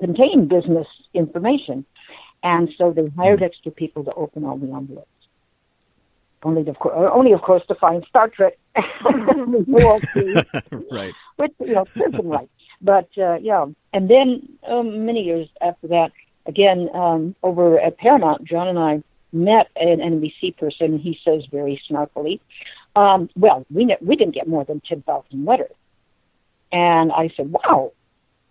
[0.00, 1.84] contain business information,
[2.42, 5.08] and so they hired extra people to open all the envelopes.
[6.42, 8.58] Only of course, only of course to find Star Trek,
[10.90, 11.14] right?
[11.36, 12.50] Which you know, prison right.
[12.80, 16.12] But uh, yeah, and then um, many years after that,
[16.46, 20.98] again um, over at Paramount, John and I met an NBC person.
[20.98, 22.40] He says very snarkily,
[22.96, 25.74] um, "Well, we ne- we didn't get more than ten thousand letters."
[26.70, 27.92] And I said, "Wow,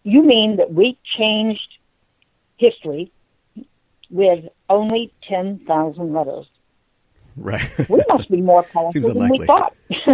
[0.04, 1.78] you mean that we changed
[2.58, 3.12] history
[4.10, 6.48] with only ten thousand letters?"
[7.38, 7.90] Right.
[7.90, 9.74] we must be more powerful than we thought.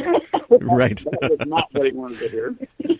[0.61, 0.97] right.
[0.97, 2.55] That was not what he wanted to hear.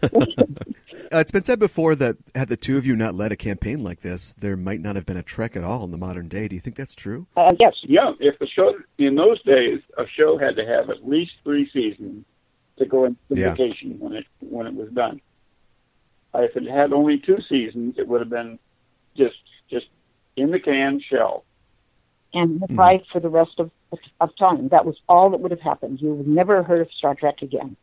[1.12, 3.82] Uh, it's been said before that had the two of you not led a campaign
[3.82, 6.48] like this, there might not have been a Trek at all in the modern day.
[6.48, 7.26] Do you think that's true?
[7.36, 7.74] Uh, yes.
[7.82, 8.12] Yeah.
[8.20, 12.24] If the show in those days, a show had to have at least three seasons
[12.78, 13.96] to go into syndication yeah.
[13.98, 15.20] when it when it was done.
[16.34, 18.58] Uh, if it had only two seasons, it would have been
[19.16, 19.36] just
[19.70, 19.86] just
[20.36, 21.44] in the can shell.
[22.34, 22.76] And mm-hmm.
[22.76, 23.70] right for the rest of
[24.20, 24.68] of time.
[24.68, 26.00] That was all that would have happened.
[26.00, 27.76] You would never heard of Star Trek again.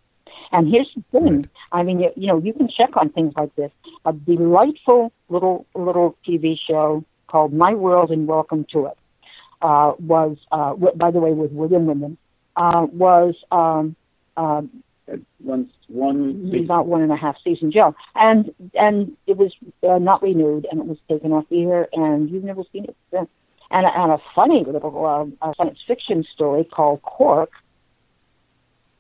[0.52, 1.38] And here's the thing.
[1.38, 1.50] Right.
[1.72, 3.72] I mean, you, you know, you can check on things like this.
[4.06, 8.98] A delightful little little TV show called My World and Welcome to It
[9.62, 12.18] uh, was, uh, by the way, with William Windom,
[12.56, 13.96] uh, was um,
[14.38, 14.70] um,
[15.40, 19.54] one one about one and a half season show, and and it was
[19.88, 22.96] uh, not renewed, and it was taken off the air, and you've never seen it
[23.12, 23.30] since.
[23.72, 27.52] And, and a funny little uh, science fiction story called Quark,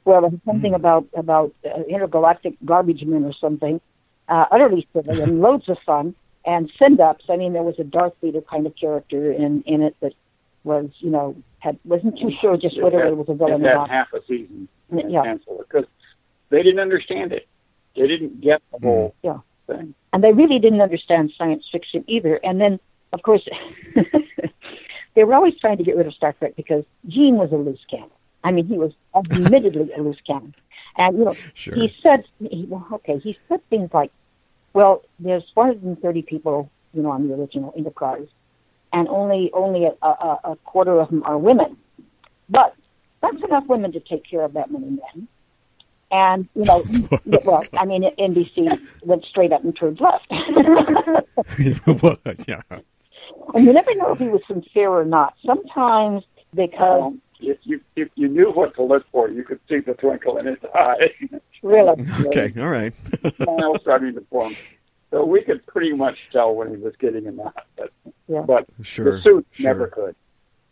[0.05, 0.75] well, there's something mm.
[0.75, 3.81] about about uh, intergalactic garbage men or something,
[4.29, 6.15] uh, utterly silly and loads of fun.
[6.47, 7.25] And send ups.
[7.27, 10.13] I mean, there was a Darth Vader kind of character in in it that
[10.63, 13.73] was, you know, had wasn't too sure just whether it, it was a villain or
[13.73, 13.89] not.
[13.89, 14.67] half a season.
[14.93, 15.87] Yeah, cancel it because
[16.49, 17.47] they didn't understand it.
[17.95, 19.39] They didn't get the whole yeah.
[19.65, 22.39] thing, and they really didn't understand science fiction either.
[22.43, 22.79] And then,
[23.11, 23.47] of course,
[25.15, 27.83] they were always trying to get rid of Star Trek because Gene was a loose
[27.89, 28.09] cannon.
[28.45, 30.53] I mean, he was admittedly a loose cannon.
[30.97, 31.73] And, you know, sure.
[31.73, 34.11] he said, he, well, okay, he said things like,
[34.73, 38.27] well, there's 430 people, you know, on the original Enterprise,
[38.93, 41.77] and only only a, a, a quarter of them are women.
[42.49, 42.75] But
[43.21, 45.27] that's enough women to take care of that many men.
[46.11, 46.83] And, you know,
[47.45, 50.27] well, I mean, NBC went straight up and turned left.
[52.47, 52.61] yeah.
[53.55, 55.33] And you never know if he was sincere or not.
[55.43, 59.93] Sometimes because if you if you knew what to look for, you could see the
[59.93, 61.11] twinkle in his eye.
[61.61, 62.05] really?
[62.27, 62.93] Okay, all right.
[63.35, 64.53] Smiles starting to form.
[65.11, 67.91] So we could pretty much tell when he was getting a nod, but
[68.27, 68.41] yeah.
[68.41, 69.65] but sure, the suit sure.
[69.65, 70.15] never could.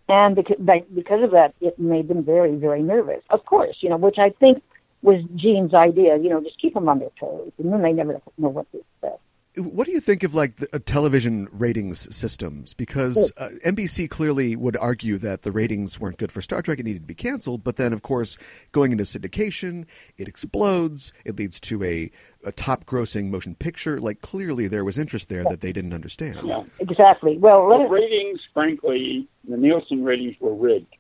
[0.10, 0.58] And because
[0.94, 3.24] because of that, it made them very very nervous.
[3.30, 4.62] Of course, you know, which I think
[5.02, 6.18] was Gene's idea.
[6.18, 8.80] You know, just keep them on their toes, and then they never know what to
[8.80, 9.22] expect.
[9.56, 12.74] What do you think of like the, uh, television ratings systems?
[12.74, 16.86] Because uh, NBC clearly would argue that the ratings weren't good for Star Trek; it
[16.86, 17.64] needed to be canceled.
[17.64, 18.38] But then, of course,
[18.72, 19.86] going into syndication,
[20.18, 21.14] it explodes.
[21.24, 22.10] It leads to a,
[22.44, 24.00] a top-grossing motion picture.
[24.00, 26.40] Like clearly, there was interest there that they didn't understand.
[26.44, 27.38] Yeah, exactly.
[27.38, 30.96] Well, the ratings, frankly, the Nielsen ratings were rigged.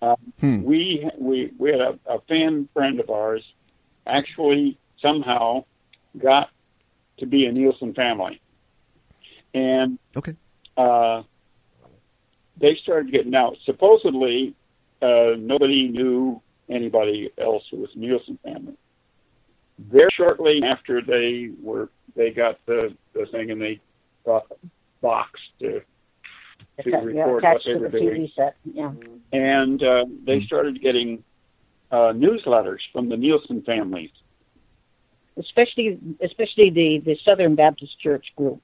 [0.00, 0.62] Um, hmm.
[0.62, 3.44] We we we had a, a fan friend of ours
[4.06, 5.64] actually somehow
[6.18, 6.50] got
[7.18, 8.40] to be a Nielsen family.
[9.54, 10.34] And okay,
[10.76, 11.22] uh,
[12.58, 13.56] they started getting out.
[13.64, 14.54] Supposedly,
[15.00, 18.74] uh, nobody knew anybody else who was Nielsen family.
[19.78, 23.80] Very shortly after they were, they got the, the thing and they
[24.24, 24.66] got a
[25.00, 25.82] box to
[26.82, 28.30] to yeah, record what they were doing.
[28.64, 28.92] Yeah.
[29.32, 30.44] And uh, they hmm.
[30.46, 31.22] started getting
[31.90, 34.10] uh, newsletters from the Nielsen families
[35.36, 38.60] especially especially the the Southern Baptist Church group,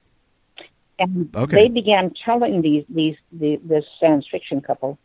[0.97, 1.55] and okay.
[1.55, 4.97] they began telling these these the, this science fiction couple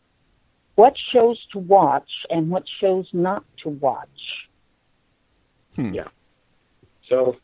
[0.75, 4.07] what shows to watch and what shows not to watch.
[5.75, 5.93] Hmm.
[5.93, 6.07] Yeah.
[7.09, 7.37] So.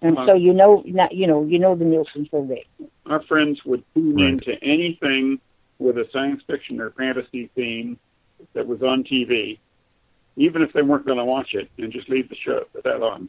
[0.00, 2.68] And uh, so you know, not, you know, you know the Nielsen's were rigged.
[3.06, 4.26] Our friends would tune right.
[4.26, 5.40] into anything
[5.78, 7.98] with a science fiction or fantasy theme
[8.52, 9.58] that was on TV,
[10.38, 13.02] even if they weren't going to watch it, and just leave the show with that
[13.02, 13.28] on.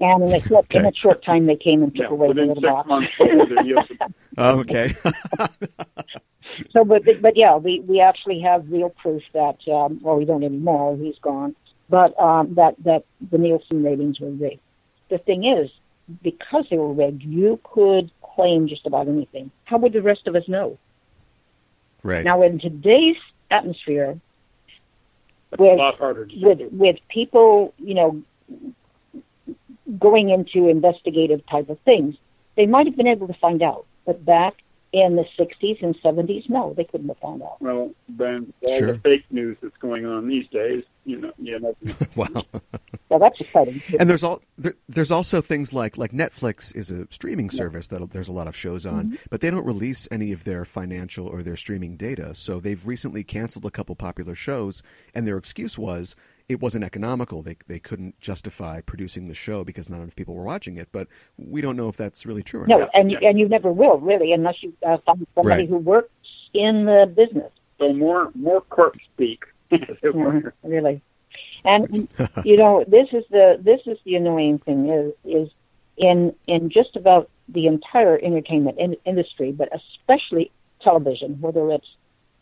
[0.00, 0.80] And in a, short, okay.
[0.80, 2.88] in a short time, they came and took yeah, away the little box.
[4.38, 4.94] oh, okay.
[6.70, 10.42] so, but but yeah, we we actually have real proof that um, well, we don't
[10.42, 10.96] anymore.
[10.96, 11.54] He's gone,
[11.88, 14.60] but um, that that the Nielsen ratings were rigged.
[15.10, 15.70] The thing is,
[16.22, 19.52] because they were rigged, you could claim just about anything.
[19.64, 20.76] How would the rest of us know?
[22.02, 22.24] Right.
[22.24, 23.16] Now, in today's
[23.50, 24.18] atmosphere,
[25.58, 28.22] with, a lot harder to with with people, you know,
[29.98, 32.16] going into investigative type of things,
[32.56, 33.86] they might have been able to find out.
[34.06, 34.54] But back
[34.94, 37.60] in the 60s and 70s, no, they couldn't have found out.
[37.60, 38.92] Well, then all Sure.
[38.92, 41.74] the fake news that's going on these days, you know, you know,
[42.16, 42.44] wow.
[43.10, 43.82] So that's exciting.
[43.98, 48.08] And there's all there, there's also things like like Netflix is a streaming service that
[48.12, 49.16] there's a lot of shows on, Mm-hmm.
[49.30, 52.34] but they don't release any of their financial or their streaming data.
[52.34, 54.82] So they've recently canceled a couple popular shows,
[55.14, 56.14] and their excuse was
[56.48, 57.42] it wasn't economical.
[57.42, 60.88] They they couldn't justify producing the show because not enough people were watching it.
[60.92, 62.90] But we don't know if that's really true or No, not.
[62.94, 65.68] and you, and you never will really unless you uh, find somebody Right.
[65.68, 66.10] who works
[66.52, 67.50] in the business.
[67.78, 69.44] so more more court speak.
[69.72, 70.14] as it
[70.62, 71.00] really.
[71.64, 72.08] And
[72.44, 75.50] you know, this is the this is the annoying thing is is
[75.96, 80.50] in in just about the entire entertainment in, industry, but especially
[80.82, 81.86] television, whether it's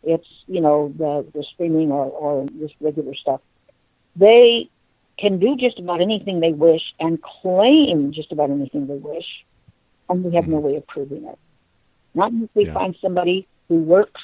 [0.03, 3.41] it's you know the the streaming or or just regular stuff,
[4.17, 4.69] they
[5.19, 9.27] can do just about anything they wish and claim just about anything they wish,
[10.09, 11.39] and we have no way of proving it.
[12.15, 12.75] Not if we Yeah.
[12.75, 14.21] find somebody who works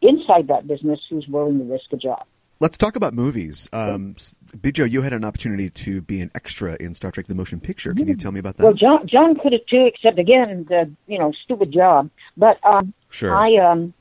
[0.00, 2.24] inside that business who's willing to risk a job.
[2.60, 3.68] Let's talk about movies.
[3.72, 4.14] Um,
[4.56, 7.92] Bjo, you had an opportunity to be an extra in Star Trek: The Motion Picture.
[7.92, 8.64] Can you tell me about that?
[8.64, 12.08] Well, John John could have too, except again the you know stupid job.
[12.36, 13.34] But um, sure.
[13.36, 13.94] I um,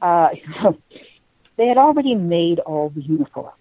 [0.00, 0.28] uh,
[1.58, 3.52] they had already made all the uniforms,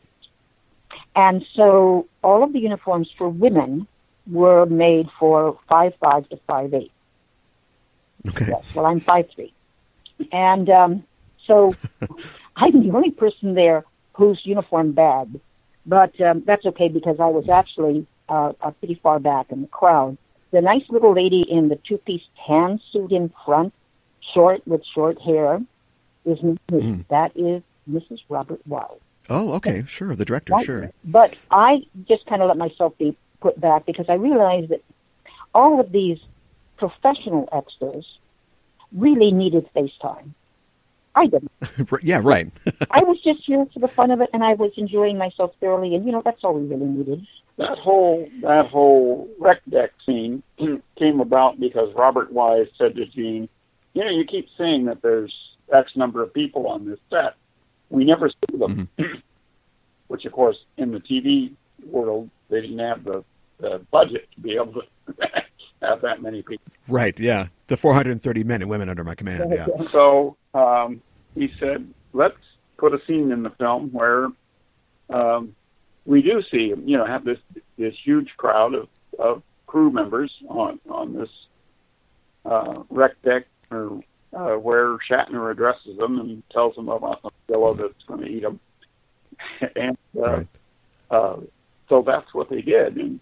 [1.16, 3.88] and so all of the uniforms for women
[4.30, 6.92] were made for five five to five eight.
[8.28, 8.48] okay.
[8.50, 9.54] Yes, well, I'm five three,
[10.32, 11.04] and um,
[11.46, 11.76] so
[12.56, 15.40] I'm the only person there whose uniform bagged.
[15.86, 20.18] But um, that's okay because I was actually uh, pretty far back in the crowd.
[20.52, 23.74] The nice little lady in the two-piece tan suit in front,
[24.34, 25.62] short with short hair,
[26.26, 26.40] is.
[26.40, 27.06] Mm.
[27.10, 28.22] That is Mrs.
[28.30, 29.00] Robert Wise.
[29.30, 29.84] Oh, okay.
[29.88, 30.16] Sure.
[30.16, 30.54] The director.
[30.54, 30.66] Right.
[30.66, 30.92] Sure.
[31.04, 34.82] But I just kind of let myself be put back because I realized that
[35.54, 36.20] all of these
[36.78, 38.06] professional extras
[38.92, 40.36] really needed face time.
[41.16, 41.52] I didn't.
[42.04, 42.20] yeah.
[42.22, 42.52] Right.
[42.92, 45.96] I was just here for the fun of it, and I was enjoying myself thoroughly.
[45.96, 47.26] And you know, that's all we really needed.
[47.58, 50.44] that whole that whole rec deck scene
[50.98, 53.48] came about because Robert Wise said to Gene,
[53.94, 55.34] "You know, you keep saying that there's
[55.72, 57.36] X number of people on this set.
[57.96, 58.90] We never see them."
[60.08, 61.54] Which, of course, in the TV
[61.84, 63.24] world, they didn't have the,
[63.60, 64.82] the budget to be able to
[65.82, 66.64] have that many people.
[66.88, 67.20] right.
[67.20, 67.48] Yeah.
[67.68, 69.52] The 430 men and women under my command.
[69.52, 69.66] Yeah.
[69.90, 71.02] So um,
[71.34, 72.38] he said, "Let's
[72.78, 74.28] put a scene in the film where
[75.10, 75.56] um,
[76.06, 77.40] we do see, you know, have this
[77.78, 81.30] this huge crowd of, of crew members on on this
[82.46, 84.02] uh, rec deck, or
[84.36, 88.42] uh, where Shatner addresses them and tells them about the pillow that's going to eat
[88.44, 88.60] them,
[89.76, 90.48] and uh, Right.
[91.10, 91.38] uh,
[91.90, 93.20] so that's what they did, and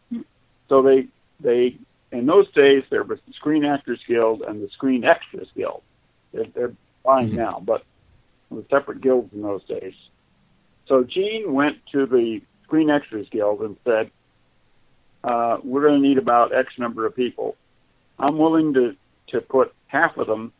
[0.69, 1.07] so they
[1.39, 1.77] they
[2.11, 5.81] in those days there was the Screen Actors Guild and the Screen Extras Guild.
[6.33, 6.73] They're, they're
[7.03, 7.35] fine Mhm.
[7.35, 7.81] now, but
[8.49, 9.93] it was separate guilds in those days.
[10.87, 14.11] So Gene went to the Screen Extras Guild and said,
[15.23, 17.55] uh, "We're going to need about X number of people.
[18.19, 18.95] I'm willing to
[19.29, 20.51] to put half of them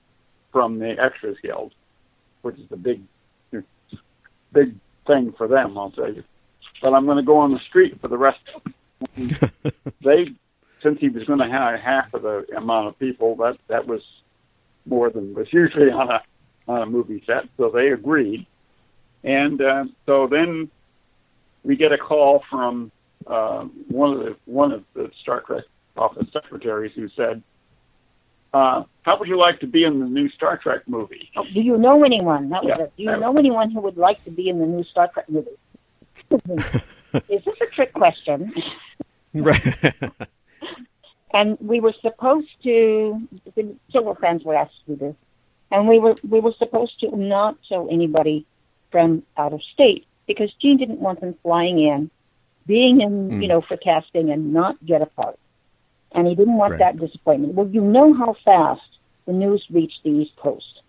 [0.53, 1.73] from the Extras Guild,
[2.43, 3.01] which is the big
[4.53, 4.75] big
[5.07, 6.23] thing for them, I'll tell you.
[6.81, 8.73] But I'm going to go on the street for the rest of them."
[10.01, 10.31] they
[10.81, 14.01] since he was going to have half of the amount of people, that that was
[14.85, 16.21] more than was usually on a
[16.67, 17.45] on a movie set.
[17.57, 18.45] So they agreed,
[19.23, 20.69] and uh, so then
[21.63, 22.91] we get a call from
[23.25, 25.63] uh, one of the one of the Star Trek
[25.95, 27.41] office secretaries who said,
[28.53, 31.61] uh, "How would you like to be in the new Star Trek movie?" Oh, do
[31.61, 32.49] you know anyone?
[32.49, 32.83] That was Yeah.
[32.85, 32.93] it.
[32.97, 35.49] Do you know anyone who would like to be in the new Star Trek movie?
[37.29, 38.53] Is this a trick question?
[39.33, 39.63] Right.
[41.33, 43.21] and we were supposed to.
[43.91, 45.15] Several friends were asked to do this,
[45.71, 48.45] and we were we were supposed to not show anybody
[48.91, 52.09] from out of state because Gene didn't want them flying in,
[52.67, 53.41] being in Mm.
[53.41, 55.37] you know for casting and not get a part,
[56.13, 56.79] and he didn't want Right.
[56.79, 57.53] that disappointment.
[57.55, 58.81] Well, you know how fast
[59.27, 60.81] the news reached the East Coast.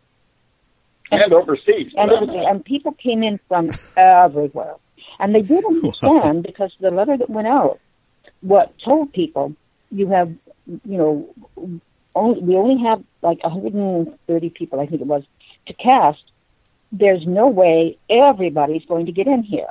[1.11, 2.37] And overseas, for and that everything.
[2.37, 2.51] matter.
[2.51, 4.75] And people came in from everywhere,
[5.19, 7.81] and they didn't understand because the letter that went out,
[8.41, 9.55] what told people,
[9.91, 10.33] you have,
[10.67, 11.35] you know,
[12.15, 15.25] only we only have like 130 people, I think it was,
[15.67, 16.23] to cast.
[16.93, 19.71] There's no way everybody's going to get in here.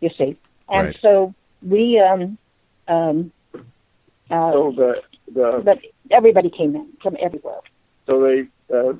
[0.00, 0.36] You see,
[0.68, 0.98] and Right.
[1.00, 2.38] so we, um,
[2.88, 3.32] um,
[4.30, 5.02] uh, So the
[5.32, 7.60] the but everybody came in from everywhere.
[8.06, 8.92] So they uh,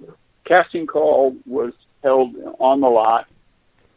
[0.45, 1.73] casting call was
[2.03, 3.27] held on the lot,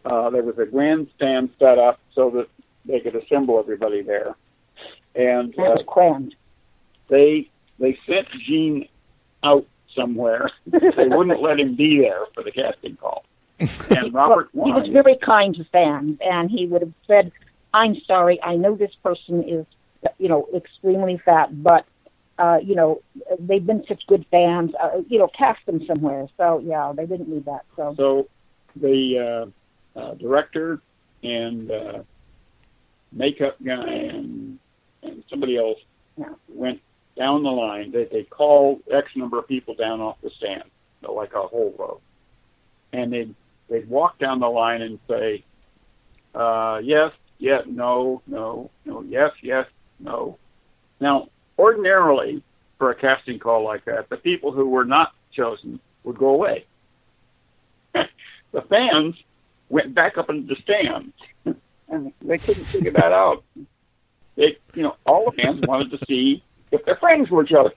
[0.05, 2.47] uh, there was a grandstand set up so that
[2.85, 4.35] they could assemble everybody there,
[5.15, 6.35] and That was uh, grand.
[7.09, 7.49] they
[7.79, 8.87] they sent Gene
[9.43, 9.65] out
[9.95, 10.49] somewhere.
[10.67, 13.25] they wouldn't let him be there for the casting call.
[13.59, 17.31] And Robert Well, he was very kind to fans, and he would have said,
[17.73, 19.65] "I'm sorry, I know this person is,
[20.17, 21.85] you know, extremely fat, but."
[22.37, 23.01] Uh, you know,
[23.37, 24.71] they've been such good fans.
[24.81, 26.25] Uh, you know, cast them somewhere.
[26.37, 27.65] So yeah, they didn't need that.
[27.75, 28.29] So so
[28.77, 29.51] the
[29.95, 30.79] uh, uh, director
[31.21, 32.03] and uh,
[33.11, 34.57] makeup guy and
[35.03, 35.79] and somebody else
[36.17, 36.33] Yeah.
[36.47, 36.79] went
[37.17, 37.91] down the line.
[37.91, 40.63] They they called X number of people down off the stand,
[41.01, 41.99] so like a whole row,
[42.93, 43.35] and they'd
[43.67, 45.43] they'd walk down the line and say,
[46.33, 49.65] uh, yes, yes, no, no, no, yes, yes,
[49.99, 50.37] no.
[50.99, 52.43] Now, ordinarily,
[52.77, 56.65] for a casting call like that, the people who were not chosen would go away.
[57.93, 59.15] the fans
[59.69, 61.13] went back up into the stands,
[61.89, 63.43] and they couldn't figure that out.
[64.35, 67.73] They, you know, all the fans wanted to see if their friends were chosen.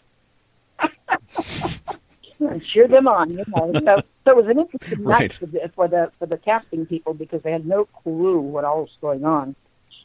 [2.41, 3.31] and cheer them on.
[3.31, 5.21] You know, so so it was an interesting Right.
[5.21, 8.65] night for the, for the for the casting people because they had no clue what
[8.65, 9.55] all was going on,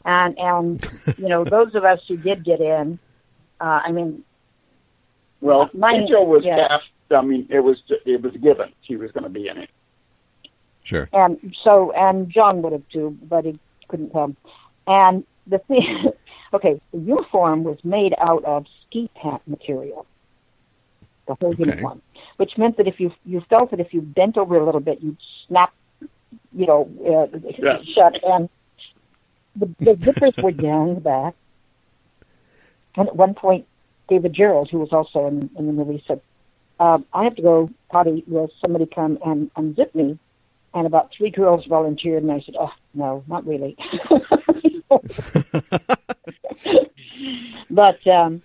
[0.04, 0.86] and and
[1.16, 2.98] you know those of us who did get in,
[3.60, 4.24] uh, I mean,
[5.40, 6.68] Well, Mine- Rachel was yeah.
[6.68, 6.84] cast.
[7.10, 9.70] I mean, it was it was given she was going to be in it.
[10.84, 11.08] Sure.
[11.12, 14.36] and so and John would have too, but he couldn't come.
[14.86, 16.10] And the thing,
[16.54, 20.06] okay, the uniform was made out of ski pant material,
[21.26, 21.64] the whole Okay.
[21.64, 22.00] uniform,
[22.38, 25.02] which meant that if you you felt that if you bent over a little bit,
[25.02, 25.72] you'd snap,
[26.52, 27.82] you know, uh, Yeah.
[27.94, 28.18] shut.
[28.24, 28.48] And
[29.58, 31.34] the, the zippers were down the back.
[32.96, 33.66] And at one point,
[34.08, 36.20] David Gerrold, who was also in, in the movie, said,
[36.80, 38.24] um, "I have to go potty.
[38.26, 40.18] Will somebody come and unzip me?"
[40.74, 43.76] And about three girls volunteered, and I said, "Oh no, not really."
[47.70, 48.42] but um,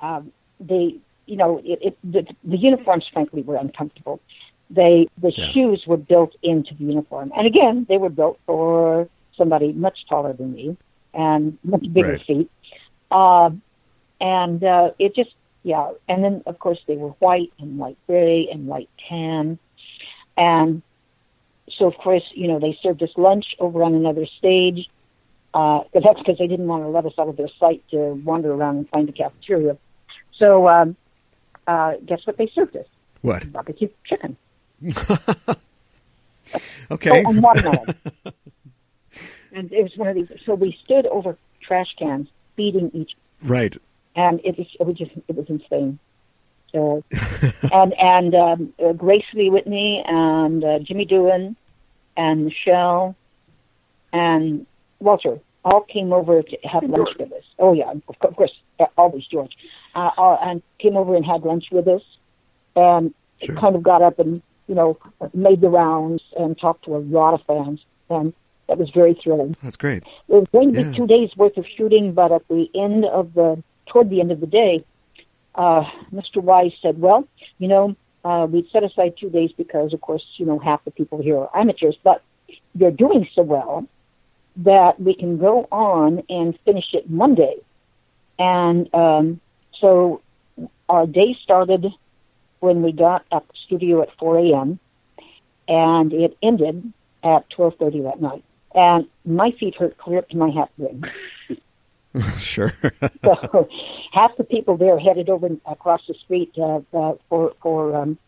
[0.00, 4.20] um, the you know it, it the, the uniforms frankly were uncomfortable.
[4.68, 5.50] They the Yeah.
[5.52, 9.08] shoes were built into the uniform, and again they were built for
[9.40, 10.76] somebody much taller than me
[11.14, 12.26] and much bigger Right.
[12.26, 12.50] feet.
[13.10, 13.50] Uh,
[14.20, 15.30] and uh, it just
[15.62, 19.58] yeah, and then of course they were white and light gray and light tan,
[20.36, 20.82] and
[21.76, 24.88] so of course you know they served us lunch over on another stage
[25.52, 28.52] because that's because they didn't want to let us out of their sight to wander
[28.52, 29.76] around and find the cafeteria.
[30.38, 30.96] So um,
[31.66, 32.86] uh, guess what they served us?
[33.22, 33.50] What?
[33.52, 34.36] Barbecue chicken.
[36.90, 37.10] Okay.
[37.10, 37.94] Oh, and watermelon.
[39.52, 40.28] and it was one of these.
[40.44, 43.76] So we stood over trash cans feeding each, Right.
[44.16, 45.98] and it was it was just it was insane.
[46.72, 47.02] So,
[47.72, 51.56] and and um, uh, Grace Lee Whitney and uh, Jimmy Doohan
[52.16, 53.14] and Nichelle
[54.12, 54.66] and
[55.00, 57.44] Walter all came over to have lunch with us.
[57.58, 59.56] Oh yeah, of course, of course uh, always George,
[59.94, 62.02] uh, uh, and came over and had lunch with us,
[62.76, 63.56] and Sure.
[63.56, 64.98] kind of got up and you know
[65.32, 67.80] made the rounds and talked to a lot of fans,
[68.10, 68.34] and
[68.70, 69.56] that was very thrilling.
[69.64, 70.04] That's great.
[70.28, 70.94] It was going to be Yeah.
[70.94, 74.38] two days worth of shooting, but at the end of the toward the end of
[74.38, 74.84] the day,
[75.56, 76.36] uh, Mr.
[76.40, 77.24] Wise said, "Well,
[77.58, 80.92] you know, uh, we'd set aside two days because, of course, you know, half the
[80.92, 82.22] people here are amateurs, but
[82.76, 83.86] you're doing so well
[84.58, 87.56] that we can go on and finish it Monday."
[88.38, 89.40] And um,
[89.72, 90.20] so
[90.88, 91.92] our day started
[92.60, 94.78] when we got at the studio at 4 a.m.
[95.66, 96.92] and it ended
[97.24, 98.44] at 12:30 that night.
[98.74, 101.04] And my feet hurt clear up to my hat rim.
[102.38, 102.72] sure.
[103.22, 103.68] So
[104.12, 108.18] half the people there headed over across the street uh, uh, for for um,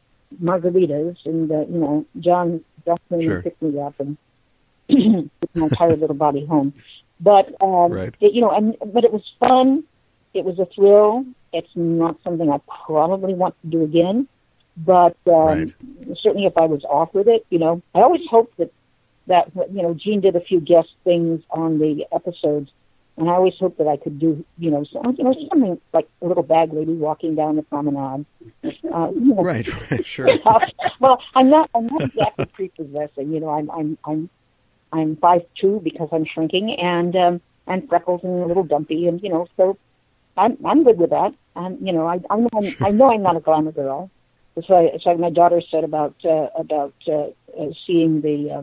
[0.43, 3.35] margaritas, and uh, you know, John John came Sure.
[3.37, 4.17] and picked me up and
[5.41, 6.75] took my tired little body home.
[7.21, 8.15] But um, Right.
[8.21, 9.85] it, you know, and but it was fun.
[10.35, 11.25] It was a thrill.
[11.53, 14.29] It's not something I probably want to do again,
[14.77, 15.75] but um, Right.
[16.23, 18.71] certainly if I was offered it, you know, I always hope that
[19.27, 22.71] that you know Gene did a few guest things on the episodes,
[23.17, 26.09] and I always hoped that I could do you know so, you know something like
[26.21, 28.27] a little bag lady walking down the promenade.
[28.65, 29.69] Uh, you know, right.
[29.91, 30.05] Right.
[30.05, 30.29] Sure.
[31.01, 33.33] well, I'm not I'm not exactly prepossessing.
[33.33, 34.31] You know, I'm I'm I'm
[34.93, 39.23] I'm five two because I'm shrinking and um and freckles and a little dumpy and
[39.23, 39.79] you know so
[40.37, 41.35] I'm I'm good with that.
[41.55, 44.11] And you know I I know I'm, I know I'm not a glamour girl.
[44.57, 48.63] It's like it's like my daughter said about uh, about uh, uh, seeing the uh,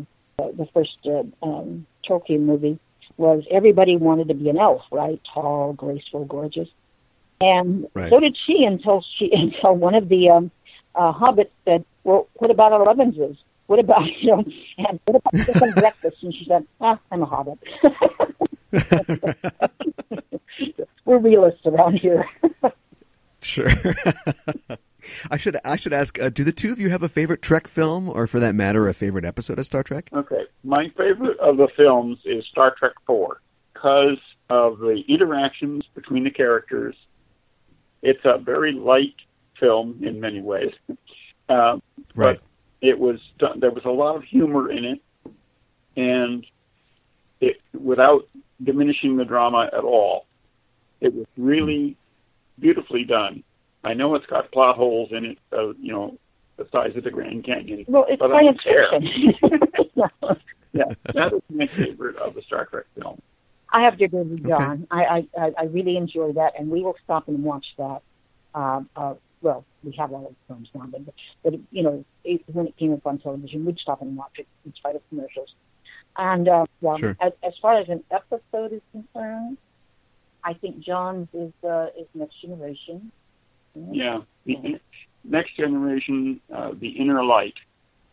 [0.58, 2.80] the first uh, um, Tolkien movie
[3.18, 5.20] was everybody wanted to be an elf, right?
[5.34, 6.70] Tall, graceful, gorgeous.
[7.42, 8.10] And Right.
[8.10, 10.52] so did she until she until one of the um,
[10.96, 13.38] uh, hobbits said, "Well, what about our elevenses?"
[13.70, 14.44] what about you know,
[14.80, 16.18] and what about some breakfast?
[16.24, 17.60] And she said, ah, I'm a hobbit.
[21.06, 22.28] We're realists around here.
[23.44, 23.70] sure.
[25.32, 27.68] I should I should ask: uh, Do the two of you have a favorite Trek
[27.68, 30.10] film, or for that matter, a favorite episode of Star Trek?
[30.14, 33.42] Okay, my favorite of the films is Star Trek Four
[33.74, 34.20] because
[34.50, 36.96] of the interactions between the characters.
[38.02, 39.16] It's a very light
[39.60, 40.74] film in many ways,
[41.50, 41.80] uh,
[42.16, 42.40] right?
[42.40, 42.42] But
[42.82, 45.02] it was done, there was a lot of humor in it,
[45.98, 46.46] and
[47.42, 48.28] it without
[48.64, 50.26] diminishing the drama at all.
[51.02, 51.96] It was really
[52.60, 53.44] beautifully done.
[53.84, 56.18] I know it's got plot holes in it, uh, you know,
[56.58, 57.86] the size of the Grand Canyon.
[57.88, 59.34] Well, it's but science fiction.
[60.74, 63.22] yeah, that was my favorite of the Star Trek films.
[63.72, 64.88] I have to agree with John.
[64.92, 65.04] Okay.
[65.06, 68.02] I, I I really enjoy that, and we will stop and watch that.
[68.54, 71.02] Uh, uh, well, we have all of the films now, but
[71.44, 74.48] but you know, it, when it came up on television, we'd stop and watch it
[74.66, 75.54] in spite of commercials.
[76.18, 77.16] And uh, well, sure.
[77.22, 79.58] as, as far as an episode is concerned,
[80.44, 83.12] I think John's is uh, is Next Generation.
[83.76, 84.80] Yeah, the
[85.24, 87.56] Next Generation, uh, the Inner Light.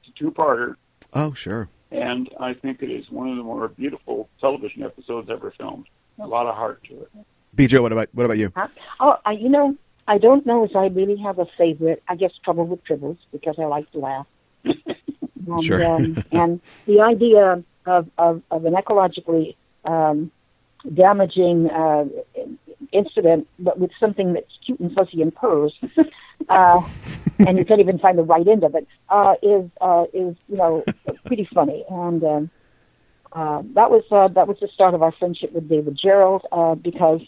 [0.00, 0.76] It's a two-parter.
[1.12, 1.68] Oh, sure.
[1.90, 5.86] And I think it is one of the more beautiful television episodes ever filmed.
[6.18, 7.10] A lot of heart to it.
[7.54, 8.52] Bjo, what about what about you?
[8.54, 8.68] Huh?
[9.00, 9.76] Oh, I, you know,
[10.08, 12.02] I don't know if I really have a favorite.
[12.08, 14.26] I guess Trouble with Tribbles because I like to laugh.
[14.64, 15.84] and, sure.
[15.84, 19.54] um, and the idea of, of, of an ecologically
[19.84, 20.30] um,
[20.92, 22.06] damaging uh,
[22.92, 25.74] incident, but with something that's cute and fuzzy and purrs,
[26.48, 26.82] uh,
[27.38, 30.56] and you can't even find the right end of it, uh, is uh, is you
[30.56, 30.84] know
[31.26, 31.84] pretty funny.
[31.88, 32.50] And um,
[33.32, 36.74] uh, that was uh, that was the start of our friendship with David Gerrold uh,
[36.74, 37.20] because.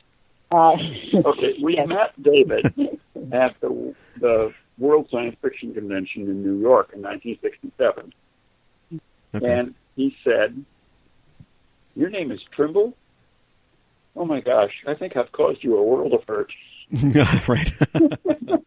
[0.51, 0.75] Uh,
[1.27, 1.87] okay, we yes.
[1.87, 2.65] met David
[3.33, 8.15] at the the World Science Fiction Convention in New York in 1967,
[9.35, 9.59] Okay.
[9.61, 10.65] and he said,
[11.95, 12.95] "Your name is Trimble."
[14.17, 16.53] Oh my gosh, I think I've caused you a world of hurt.
[17.49, 17.71] right.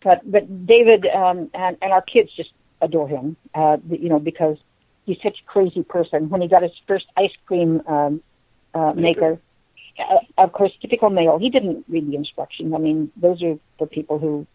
[0.00, 3.36] but but David um, and and our kids just adore him.
[3.54, 4.58] Uh, you know because
[5.06, 6.28] he's such a crazy person.
[6.28, 8.22] When he got his first ice cream um,
[8.74, 9.38] uh, maker,
[9.98, 11.38] uh, of course, typical male.
[11.38, 12.74] He didn't read the instructions.
[12.74, 14.46] I mean, those are the people who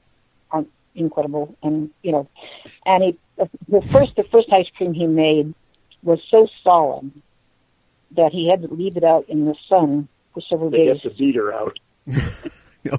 [0.52, 2.28] aren't incredible, and you know,
[2.86, 3.18] and he
[3.68, 5.54] the first the first ice cream he made
[6.04, 7.12] was so solid
[8.16, 11.02] that he had to leave it out in the sun for several They days.
[11.02, 11.80] get the beater out.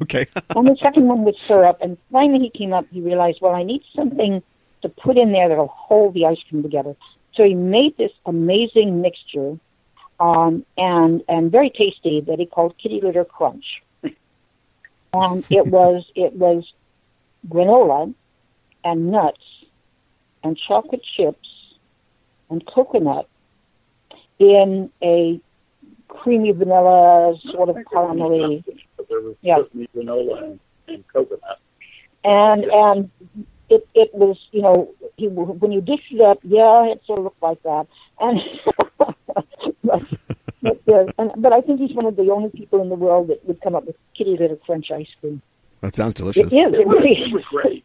[0.03, 0.27] okay.
[0.57, 1.79] and the second one was syrup.
[1.81, 2.87] And finally, he came up.
[2.91, 4.43] He realized, well, I need something
[4.83, 6.95] to put in there that'll hold the ice cream together.
[7.35, 9.57] So he made this amazing mixture,
[10.19, 13.83] um, and and very tasty that he called Kitty Litter Crunch.
[15.13, 16.73] and it was it was
[17.49, 18.13] granola,
[18.85, 19.43] and nuts,
[20.43, 21.49] and chocolate chips,
[22.51, 23.29] and coconut
[24.41, 25.39] in a
[26.09, 28.65] creamy vanilla sort of caramely
[28.97, 29.59] But there was Yeah.
[29.61, 31.59] just granola and, and coconut.
[32.25, 33.11] and and
[33.69, 37.25] it it was you know he when you dished it up yeah it sort of
[37.27, 37.87] looked like that
[38.19, 38.41] and
[39.85, 40.05] but,
[40.63, 43.29] but, uh, and, but I think he's one of the only people in the world
[43.29, 45.41] that would come up with kitty litter crunch ice cream.
[45.81, 46.47] That sounds delicious.
[46.49, 47.85] is it It was, really it was great.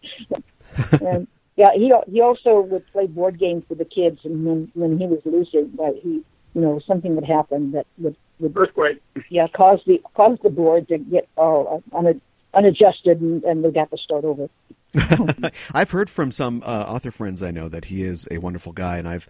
[1.02, 4.98] and yeah he he also would play board games with the kids and when when
[4.98, 6.24] he was lucid that he
[6.56, 9.02] you know something would happen that would would Earthquake.
[9.30, 12.22] yeah cause the cause the board to get all un,
[12.56, 14.50] unadjusted and, and they'd have to start over.
[15.74, 18.98] I've heard from some uh, author friends I know that he is a wonderful guy,
[18.98, 19.28] and I've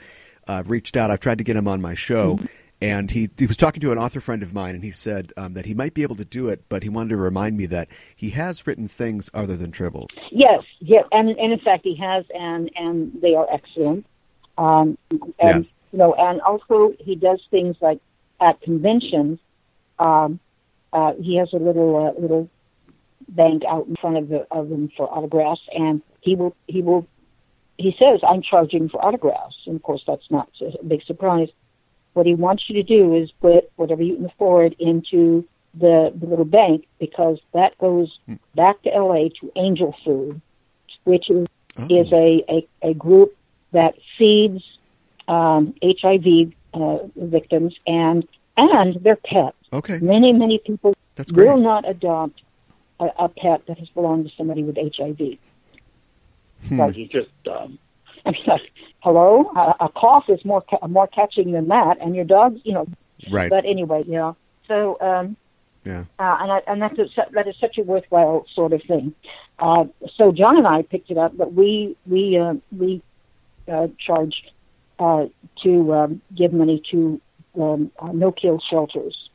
[0.48, 1.10] uh, reached out.
[1.10, 2.40] I've tried to get him on my show,
[2.82, 5.54] and he he was talking to an author friend of mine, and he said um,
[5.54, 7.88] that he might be able to do it, but he wanted to remind me that
[8.16, 10.20] he has written things other than tribbles.
[10.32, 14.06] Yes, yeah, and, and in fact he has, and and they are excellent.
[14.60, 14.98] Um,
[15.40, 15.74] and Yes.
[15.96, 18.02] You know, and also he does things like
[18.42, 19.40] at conventions.
[19.98, 20.42] Um,
[20.92, 22.50] uh, he has a little uh, little
[23.30, 27.08] bank out in front of the of them for autographs, and he will he will
[27.78, 31.48] he says I'm charging for autographs, and of course that's not a big surprise.
[32.12, 36.26] What he wants you to do is put whatever you can afford into the, the
[36.26, 38.20] little bank because that goes
[38.54, 40.42] back to LA to Angel Food,
[41.06, 41.88] which is Oh.
[41.90, 43.36] is a, a, a group
[43.74, 44.64] that feeds
[45.28, 49.58] um, HIV uh, victims and and their pets.
[49.74, 51.48] Okay, Many many people that's great.
[51.48, 52.42] will not adopt
[53.00, 55.38] a, a pet that has belonged to somebody with HIV.
[56.70, 56.90] Hmm.
[56.92, 57.78] He's just um,
[58.26, 58.62] I mean, like,
[59.00, 62.74] hello, a, a cough is more ca- more catching than that, and your dog, you
[62.74, 62.88] know.
[63.32, 63.50] Right.
[63.50, 64.36] But anyway, you know,
[64.68, 65.38] so um,
[65.84, 66.06] Yeah.
[66.20, 69.14] uh, and I, and that's a, that is such a worthwhile sort of thing.
[69.60, 69.86] Uh,
[70.18, 73.02] so John and I picked it up, but we we uh, we
[73.72, 74.44] uh, charge
[75.00, 75.26] uh,
[75.64, 77.22] to um, give money to
[77.60, 79.30] um, uh, no-kill shelters.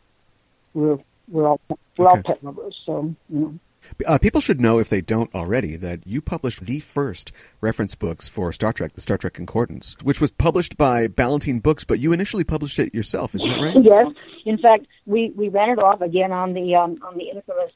[0.75, 0.99] We're
[1.29, 1.61] we're all
[1.97, 2.17] we're okay.
[2.17, 3.59] all pet lovers, so you know.
[4.07, 8.29] Uh, people should know, if they don't already, that you published the first reference books
[8.29, 12.13] for Star Trek, the Star Trek Concordance, which was published by Ballantine Books, but you
[12.13, 13.77] initially published it yourself, isn't that right?
[13.83, 14.07] yes.
[14.45, 17.73] In fact, we, we ran it off again on the um, on the infamous.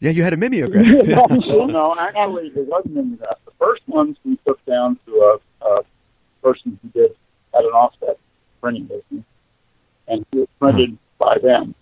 [0.00, 0.84] Yeah, you had a mimeograph.
[1.06, 3.38] well, no, actually, it wasn't mimeograph.
[3.44, 5.82] The first ones we took down to a, a
[6.42, 7.16] person who did
[7.54, 8.18] had an offset
[8.60, 9.24] printing business,
[10.08, 11.24] and it was printed huh.
[11.26, 11.74] by them.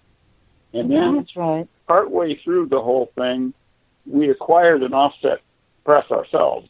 [0.72, 1.68] And then, that's right.
[1.86, 3.52] Partway through the whole thing,
[4.06, 5.40] we acquired an offset
[5.84, 6.68] press ourselves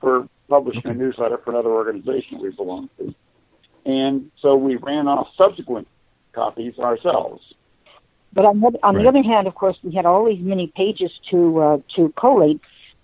[0.00, 0.90] for publishing okay.
[0.90, 3.14] a newsletter for another organization we belong to.
[3.84, 5.88] And so we ran off subsequent
[6.32, 7.42] copies ourselves.
[8.32, 9.02] But on, the, on right.
[9.02, 12.60] the other hand, of course, we had all these many pages to uh, to collate.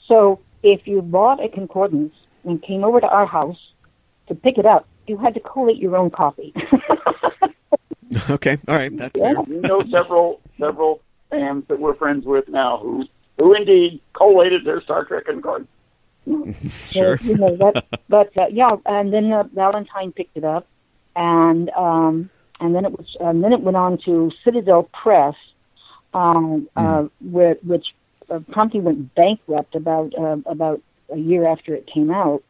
[0.07, 2.15] So if you bought a concordance
[2.45, 3.59] and came over to our house
[4.29, 6.53] to pick it up, you had to collate your own copy.
[8.31, 9.35] okay, all right, that's yeah.
[9.35, 9.43] fair.
[9.43, 11.01] We know several several
[11.31, 13.05] fans that we're friends with now who
[13.39, 15.69] who indeed collated their Star Trek and concordance.
[16.85, 17.17] sure.
[17.23, 20.67] you know, that, but uh, yeah, and then uh, Ballantine picked it up,
[21.17, 22.31] and um,
[22.61, 25.35] and then it was and then it went on to Citadel Press,
[26.13, 27.11] um, uh, mm.
[27.31, 27.87] where, which
[28.31, 32.43] uh, promptly went bankrupt about uh, about a year after it came out,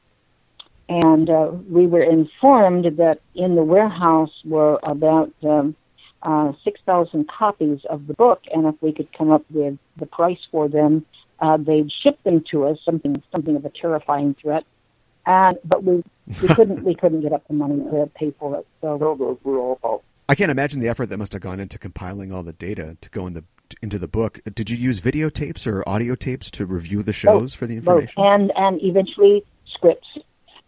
[0.89, 5.77] and uh, we were informed that in the warehouse were about um,
[6.23, 10.41] uh, 6,000 copies of the book, and if we could come up with the price
[10.51, 11.05] for them,
[11.41, 12.79] uh, they'd ship them to us.
[12.85, 14.65] Something, something of a terrifying threat.
[15.27, 16.03] And but we
[16.43, 18.67] we couldn't we couldn't get up the money to pay for it.
[18.81, 20.03] So those were all.
[20.29, 23.11] I can't imagine the effort that must have gone into compiling all the data to
[23.11, 23.45] go in the
[23.83, 24.41] into the book.
[24.55, 28.15] Did you use videotapes or audio tapes to review the shows both, for the information?
[28.17, 28.27] Both.
[28.27, 30.09] And and eventually scripts.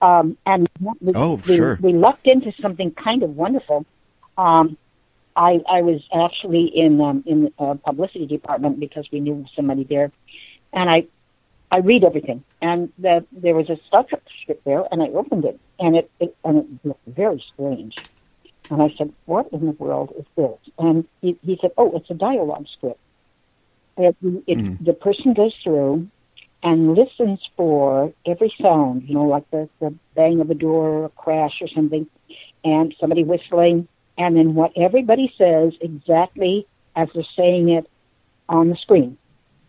[0.02, 1.78] Um, and we, oh, we, sure.
[1.80, 3.84] we lucked into something kind of wonderful.
[4.38, 4.78] Um,
[5.36, 9.84] I, I was actually in um, in the uh, publicity department because we knew somebody
[9.84, 10.10] there,
[10.72, 11.06] and I
[11.70, 12.42] I read everything.
[12.60, 16.10] And the, there was a Star Trek script there, and I opened it, and it,
[16.18, 17.96] it and it looked very strange.
[18.70, 22.10] And I said, "What in the world is this?" And he, he said, "Oh, it's
[22.10, 23.00] a dialogue script.
[23.96, 24.84] It, it, mm-hmm.
[24.84, 26.08] The person goes through
[26.62, 31.04] and listens for every sound, you know, like the, the bang of a door or
[31.06, 32.06] a crash or something,
[32.64, 33.88] and somebody whistling,
[34.18, 37.88] and then what everybody says exactly as they're saying it
[38.48, 39.16] on the screen,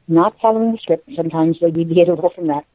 [0.07, 1.09] not following the script.
[1.15, 2.65] Sometimes they deviate a little from that,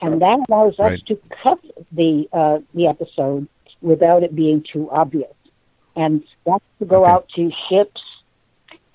[0.00, 1.60] and that allows us to cut
[1.92, 3.46] the uh, the episode
[3.82, 5.32] without it being too obvious.
[5.94, 7.10] And that's to go okay.
[7.10, 8.02] out to ships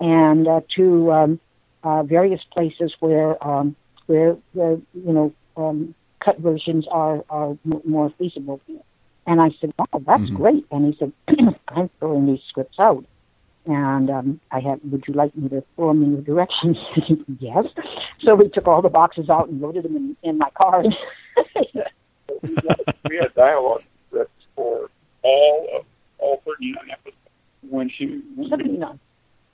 [0.00, 1.40] and uh, to um,
[1.84, 3.76] uh, various places where um,
[4.06, 5.94] where, where you know um,
[6.24, 8.60] cut versions are are more feasible.
[9.26, 10.36] And I said, "Wow, that's mm-hmm.
[10.36, 11.12] great." And he said,
[11.68, 13.04] "I'm throwing these scripts out."
[13.64, 16.76] And um, I had, would you like me to throw them in your direction?
[17.38, 17.66] yes.
[18.20, 20.82] So we took all the boxes out and loaded them in, in my car.
[22.42, 24.90] we had dialogue scripts for
[25.22, 25.84] all of
[26.18, 27.16] all 39 episodes.
[27.68, 28.98] When she when 79.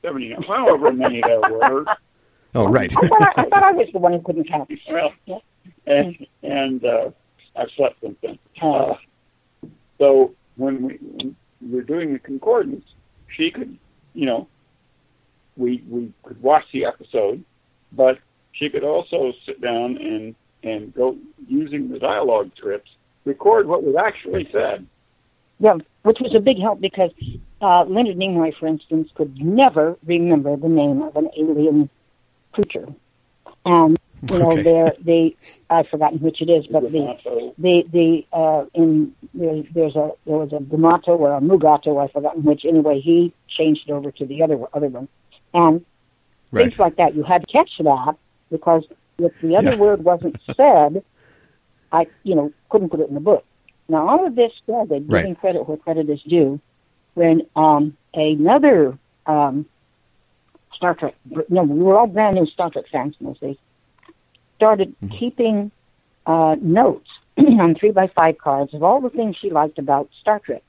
[0.03, 0.42] 79.
[0.42, 1.84] However many there were.
[2.55, 2.92] Oh, right.
[2.96, 4.70] I, thought I, I thought I was the one who couldn't count.
[4.90, 5.38] Well, yeah.
[5.86, 7.11] and, and uh,
[7.57, 8.38] I've slept since then.
[8.61, 8.94] Uh,
[9.99, 12.84] so when we, when we were doing the concordance,
[13.36, 13.78] she could,
[14.14, 14.49] you know,
[15.57, 17.44] we we could watch the episode,
[17.92, 18.18] but
[18.53, 22.90] she could also sit down and and go using the dialogue scripts,
[23.24, 24.86] record what was actually said.
[25.61, 27.11] Yeah, which was a big help because
[27.61, 31.90] uh, Leonard Nimoy, for instance, could never remember the name of an alien
[32.59, 32.86] creature,
[33.64, 33.98] and
[34.30, 34.92] you know, okay.
[35.00, 35.36] they
[35.70, 40.36] I've forgotten which it is, but the the the uh, in there's, there's a there
[40.36, 42.64] was a Gumato or a Mugato, I've forgotten which.
[42.64, 45.09] Anyway, he changed it over to the other other one,
[45.54, 45.84] and
[46.50, 46.64] right.
[46.64, 47.14] things like that.
[47.14, 48.16] You had to catch that
[48.50, 48.86] because
[49.18, 49.78] if the other yeah.
[49.78, 51.04] word wasn't said,
[51.92, 53.44] I you know couldn't put it in the book.
[53.88, 55.22] Now all of this started right.
[55.22, 56.61] giving credit where credit is due
[57.14, 59.66] when um, another um,
[60.79, 61.16] Star Trek.
[61.49, 63.59] No, we were all brand new Star Trek fans mostly
[64.55, 65.16] started mm-hmm.
[65.16, 65.70] keeping
[66.26, 67.09] uh, notes
[67.39, 70.62] on three by five cards of all the things she liked about Star Trek.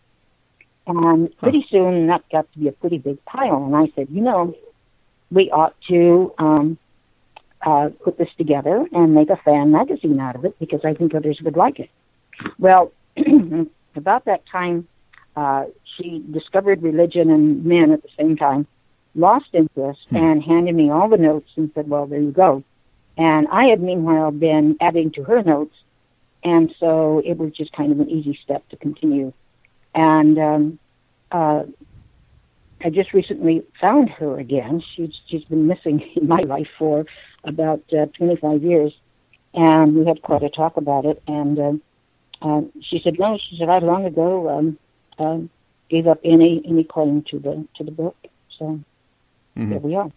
[0.88, 1.68] And pretty huh.
[1.70, 3.64] soon that got to be a pretty big pile.
[3.64, 4.56] And I said, you know,
[5.30, 6.78] we ought to um,
[7.62, 11.14] uh, put this together and make a fan magazine out of it because I think
[11.14, 11.92] others would like it.
[12.58, 12.92] Well,
[13.96, 14.88] about that time,
[15.36, 18.66] uh, she discovered religion and men at the same time,
[19.16, 20.16] lost interest, hmm.
[20.16, 22.64] and handed me all the notes and said, well, there you go.
[23.18, 25.76] And I had meanwhile been adding to her notes
[26.44, 29.34] and so it was just kind of an easy step to continue.
[29.94, 30.80] And um,
[31.32, 31.64] uh,
[32.82, 34.82] I just recently found her again.
[34.96, 37.06] She's she's been missing in my life for
[37.44, 38.94] about uh, 25 years,
[39.54, 41.22] and we had quite a talk about it.
[41.28, 41.74] And uh,
[42.42, 44.78] uh, she said, "No," she said, "I long ago um,
[45.18, 45.40] uh,
[45.90, 48.16] gave up any any claim to the to the book."
[48.58, 48.80] So
[49.62, 49.72] mm-hmm.
[49.72, 50.12] there we are.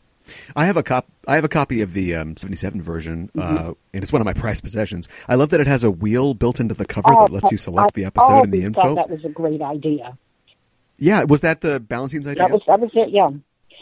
[0.55, 1.09] I have a cop.
[1.27, 3.57] I have a copy of the um, '77 version, uh, mm-hmm.
[3.57, 5.09] uh, and it's one of my prized possessions.
[5.29, 7.59] I love that it has a wheel built into the cover oh, that lets you
[7.59, 8.95] select I, the episode and the info.
[8.95, 10.17] that was a great idea.
[10.99, 12.45] Yeah, was that the Ballantines idea?
[12.45, 13.11] That was that was it.
[13.11, 13.31] Yeah.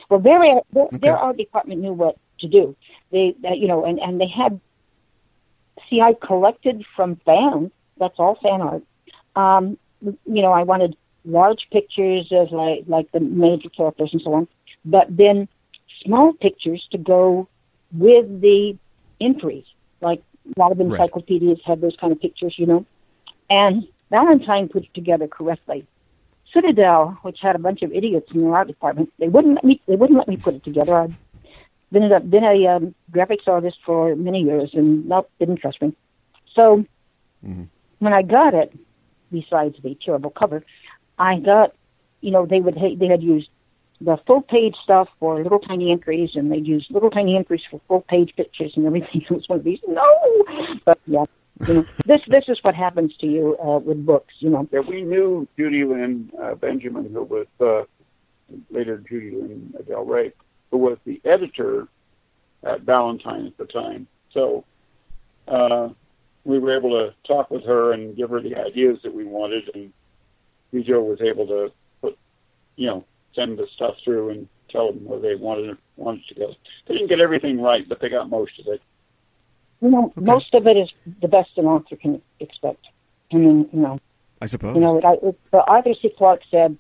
[0.09, 0.41] Well, their
[0.73, 0.97] their, okay.
[0.99, 2.77] their art department knew what to do.
[3.11, 4.61] They, uh, you know, and and they had.
[5.89, 7.73] See, I collected from fans.
[7.99, 8.83] That's all fan art.
[9.35, 14.35] Um, you know, I wanted large pictures of like like the major characters and so
[14.35, 14.49] on,
[14.85, 15.49] but then
[16.05, 17.49] small pictures to go
[17.93, 18.77] with the
[19.21, 19.65] entries.
[20.01, 20.23] Like
[20.57, 21.67] a lot of encyclopedias right.
[21.67, 22.87] have those kind of pictures, you know.
[23.49, 25.87] And Ballantine put it together correctly.
[26.53, 29.81] Citadel, which had a bunch of idiots in their art department, they wouldn't let me.
[29.87, 30.95] They wouldn't let me put it together.
[30.95, 31.15] I'd
[31.93, 35.95] been a, been a um, graphics artist for many years, and nope, didn't trust me.
[36.55, 36.85] So
[37.45, 37.65] mm-hmm.
[38.01, 38.77] when I got it,
[39.31, 40.65] besides the terrible cover,
[41.19, 41.75] I got,
[42.21, 43.49] you know, they would they had used
[44.01, 47.81] the full page stuff for little tiny entries, and they'd use little tiny entries for
[47.87, 49.23] full page pictures and everything.
[49.31, 49.81] It was one of these.
[49.87, 50.45] No,
[50.85, 51.25] but yeah,
[51.67, 54.35] you know, this this is what happens to you uh, with books.
[54.39, 54.69] You know.
[54.73, 57.85] Yeah, we knew Judy Lynn uh, Benjamin, who was uh,
[58.71, 60.33] later Judy Lynn Del Rey,
[60.71, 61.89] who was the editor
[62.63, 64.07] at Ballantine at the time.
[64.33, 64.65] So
[65.49, 65.91] uh,
[66.45, 69.71] we were able to talk with her and give her the ideas that we wanted,
[69.75, 69.93] and
[70.73, 72.19] Vito was able to put,
[72.77, 73.05] you know,
[73.35, 76.55] send the stuff through and tell them where they wanted it, wanted to go.
[76.87, 78.81] They didn't get everything right, but they got most of it.
[79.81, 80.21] You know, okay.
[80.21, 82.87] most of it is the best an author can expect.
[83.33, 83.99] I mean, you know.
[84.43, 84.75] I suppose.
[84.75, 86.13] You know, it, it, but Arthur C.
[86.17, 86.77] Clarke said,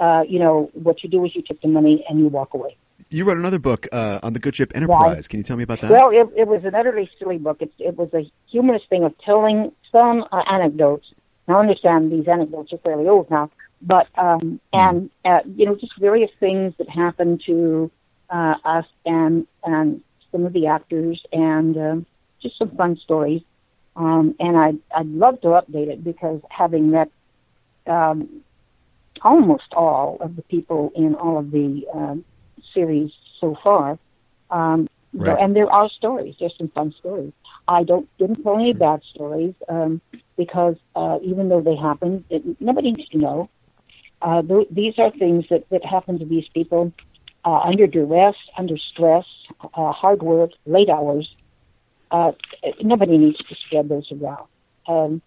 [0.00, 2.76] uh, you know, what you do is you take the money and you walk away.
[3.10, 5.16] You wrote another book uh, on the good ship Enterprise.
[5.16, 5.28] Right.
[5.28, 5.90] Can you tell me about that?
[5.90, 7.58] Well, it, it was an utterly silly book.
[7.60, 11.06] It, it was a humorous thing of telling some uh, anecdotes.
[11.46, 13.50] Now, I understand these anecdotes are fairly old now,
[13.84, 14.56] but um, hmm.
[14.72, 17.90] and uh, you know just various things that happen to
[18.30, 21.96] uh, us and and some of the actors and uh,
[22.40, 23.42] just some fun stories.
[23.96, 27.10] Um, and I'd I'd love to update it because having met
[27.86, 28.42] um,
[29.22, 32.16] almost all of the people in all of the uh,
[32.72, 33.98] series so far,
[34.50, 35.40] um, right.
[35.40, 36.34] and there are stories.
[36.40, 37.32] There's some fun stories.
[37.68, 38.78] I don't didn't tell any sure.
[38.78, 40.00] bad stories um,
[40.36, 43.48] because uh, even though they happened, it, nobody needs to know.
[44.24, 46.90] Uh, th- these are things that, that happen to these people
[47.44, 49.26] uh, under duress, under stress,
[49.74, 51.28] uh, hard work, late hours.
[52.10, 52.32] Uh,
[52.80, 54.46] nobody needs to spread those around.
[54.88, 55.20] Um,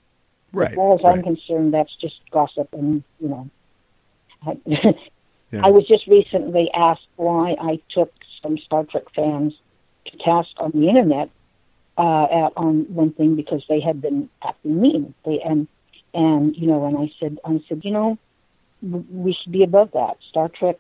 [0.51, 0.71] right.
[0.71, 1.17] As far as right.
[1.17, 3.49] I'm concerned, that's just gossip, and you know.
[4.45, 5.61] I, yeah.
[5.63, 9.53] I was just recently asked why I took some Star Trek fans
[10.05, 11.29] to task on the internet
[11.99, 15.13] uh, at, on one thing because they had been acting mean.
[15.23, 15.67] They and
[16.15, 18.17] and you know, and I said, I said, you know,
[18.81, 20.17] we should be above that.
[20.29, 20.77] Star Trek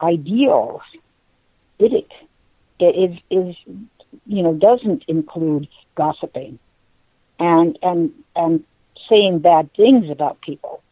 [0.00, 0.80] ideal,
[1.80, 2.04] ideals,
[2.80, 3.56] it is is
[4.26, 6.58] you know doesn't include gossiping
[7.38, 8.64] and and and
[9.08, 10.82] saying bad things about people.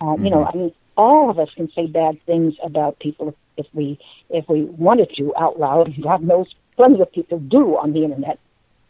[0.00, 0.24] Uh, mm-hmm.
[0.24, 0.58] You know, mm-hmm.
[0.58, 3.98] I mean, all of us can say bad things about people if, if we
[4.30, 5.94] if we wanted to out loud.
[6.02, 6.46] God knows
[6.76, 8.38] plenty of people do on the internet.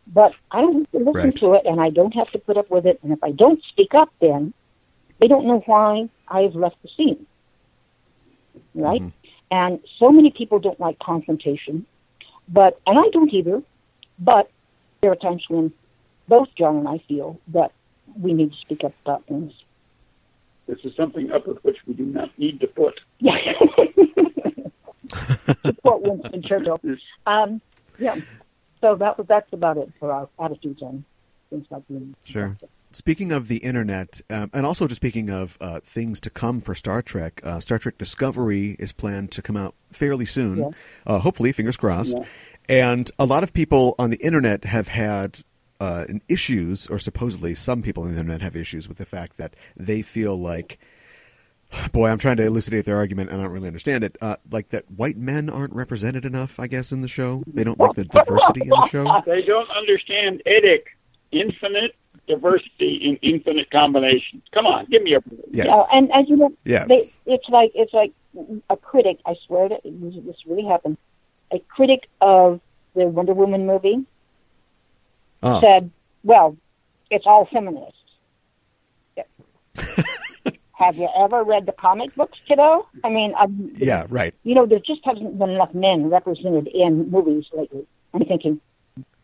[0.07, 1.37] But I don't have to listen right.
[1.37, 3.01] to it, and I don't have to put up with it.
[3.03, 4.53] And if I don't speak up, then
[5.21, 7.27] they don't know why I've left the scene.
[8.75, 9.01] Right?
[9.01, 9.31] Mm-hmm.
[9.51, 11.87] And so many people don't like confrontation,
[12.49, 13.63] but, and I don't either,
[14.19, 14.51] but
[15.01, 15.73] there are times when
[16.27, 17.73] both John and I feel that
[18.21, 19.53] we need to speak up about things.
[20.67, 23.01] This is something up with which we do not need to put.
[23.19, 23.37] Yeah.
[25.65, 26.81] Support Winston Churchill.
[27.27, 27.61] Um,
[27.99, 28.17] yeah.
[28.81, 31.05] So that was that's about it for our attitudes on
[31.51, 32.15] things like that.
[32.25, 32.57] Sure.
[32.95, 36.77] Speaking of the internet, um, and also just speaking of uh, things to come for
[36.77, 40.59] Star Trek, uh, Star Trek Discovery is planned to come out fairly soon.
[40.59, 40.69] Yeah.
[41.05, 42.17] Uh, hopefully, fingers crossed.
[42.17, 42.25] Yeah.
[42.69, 45.41] And a lot of people on the internet have had
[45.81, 49.55] uh, issues, or supposedly some people on the internet have issues with the fact that
[49.77, 50.79] they feel like,
[51.91, 54.17] boy, I'm trying to elucidate their argument and I don't really understand it.
[54.21, 57.43] Uh, like that white men aren't represented enough, I guess, in the show.
[57.49, 59.05] They don't like the diversity in the show.
[59.27, 60.85] They don't understand IDIC,
[61.33, 61.97] infinite
[62.27, 64.43] diversity in infinite combinations.
[64.53, 65.21] Come on, give me a
[65.51, 65.69] yes.
[65.71, 66.89] Uh, and as you know, yes.
[66.89, 68.13] they, it's like it's like
[68.71, 69.21] a critic.
[69.27, 70.97] I swear to this really happened.
[71.53, 72.61] A critic of
[72.95, 74.05] the Wonder Woman movie
[75.43, 75.61] oh.
[75.61, 75.91] said,
[76.23, 76.57] "Well,
[77.11, 77.99] it's all feminists.
[80.73, 82.87] Have you ever read the comic books, kiddo?
[83.05, 84.35] I mean, I'm, yeah, right.
[84.43, 87.87] You know, there just hasn't been enough men represented in movies lately.
[88.13, 88.61] I'm thinking,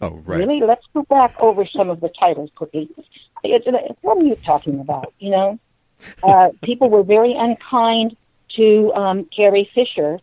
[0.00, 0.40] oh, right.
[0.40, 0.60] Really?
[0.60, 2.88] Let's go back over some of the titles quickly.
[3.42, 3.66] It's,
[4.02, 5.12] what are you talking about?
[5.18, 5.58] You know,
[6.22, 8.16] uh, people were very unkind
[8.56, 10.18] to um, Carrie Fisher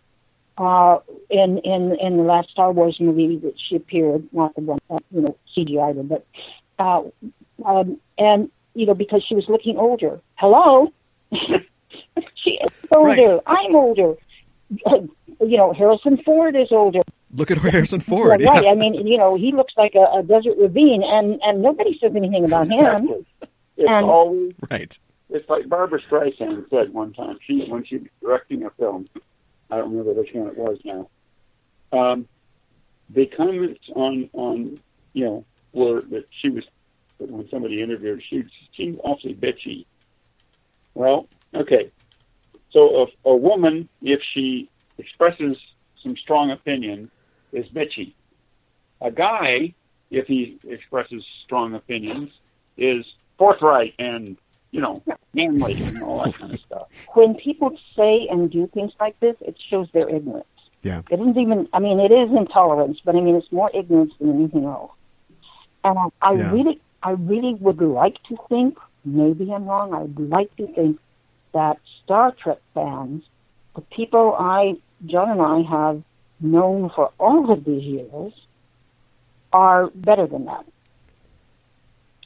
[0.58, 4.80] uh, in in in the last Star Wars movie that she appeared, not the one
[4.90, 6.26] uh, you know CGI, but
[6.80, 7.04] uh,
[7.66, 10.20] um, and you know because she was looking older.
[10.36, 10.92] Hello,
[11.32, 13.22] she is older.
[13.22, 13.40] Right.
[13.46, 14.16] I'm older.
[14.70, 17.04] you know, Harrison Ford is older.
[17.38, 18.42] Look at Harrison Ford.
[18.42, 18.68] Yeah, right.
[18.68, 22.14] I mean, you know, he looks like a, a desert ravine, and and nobody says
[22.16, 23.26] anything about him.
[23.78, 24.98] It's and, always right.
[25.30, 27.38] It's like Barbra Streisand said one time.
[27.46, 29.08] She when she was directing a film,
[29.70, 31.10] I don't remember which one it was now.
[31.92, 32.28] Um,
[33.10, 34.80] the comments on on
[35.14, 36.64] you know were that she was
[37.20, 38.44] when somebody interviewed her, she
[38.76, 39.86] seemed awfully bitchy
[40.98, 41.92] well, okay.
[42.72, 44.68] So a, a woman, if she
[44.98, 45.56] expresses
[46.02, 47.12] some strong opinion,
[47.52, 48.14] is bitchy.
[49.02, 49.74] A guy,
[50.10, 52.32] if he expresses strong opinions,
[52.78, 53.06] is
[53.38, 54.38] forthright and
[54.72, 56.88] you know manly and all that kind of stuff.
[57.14, 60.46] When people say and do things like this, it shows their ignorance.
[60.82, 61.02] Yeah.
[61.10, 61.68] It isn't even.
[61.74, 64.92] I mean, it is intolerance, but I mean, it's more ignorance than anything else.
[65.84, 66.52] And I, I yeah.
[66.52, 69.94] really, I really would like to think maybe I'm wrong.
[69.94, 71.00] I'd like to think
[71.54, 73.24] that Star Trek fans,
[73.76, 76.04] the people I, John and I have
[76.40, 78.34] known for all of these years,
[79.52, 80.66] are better than that.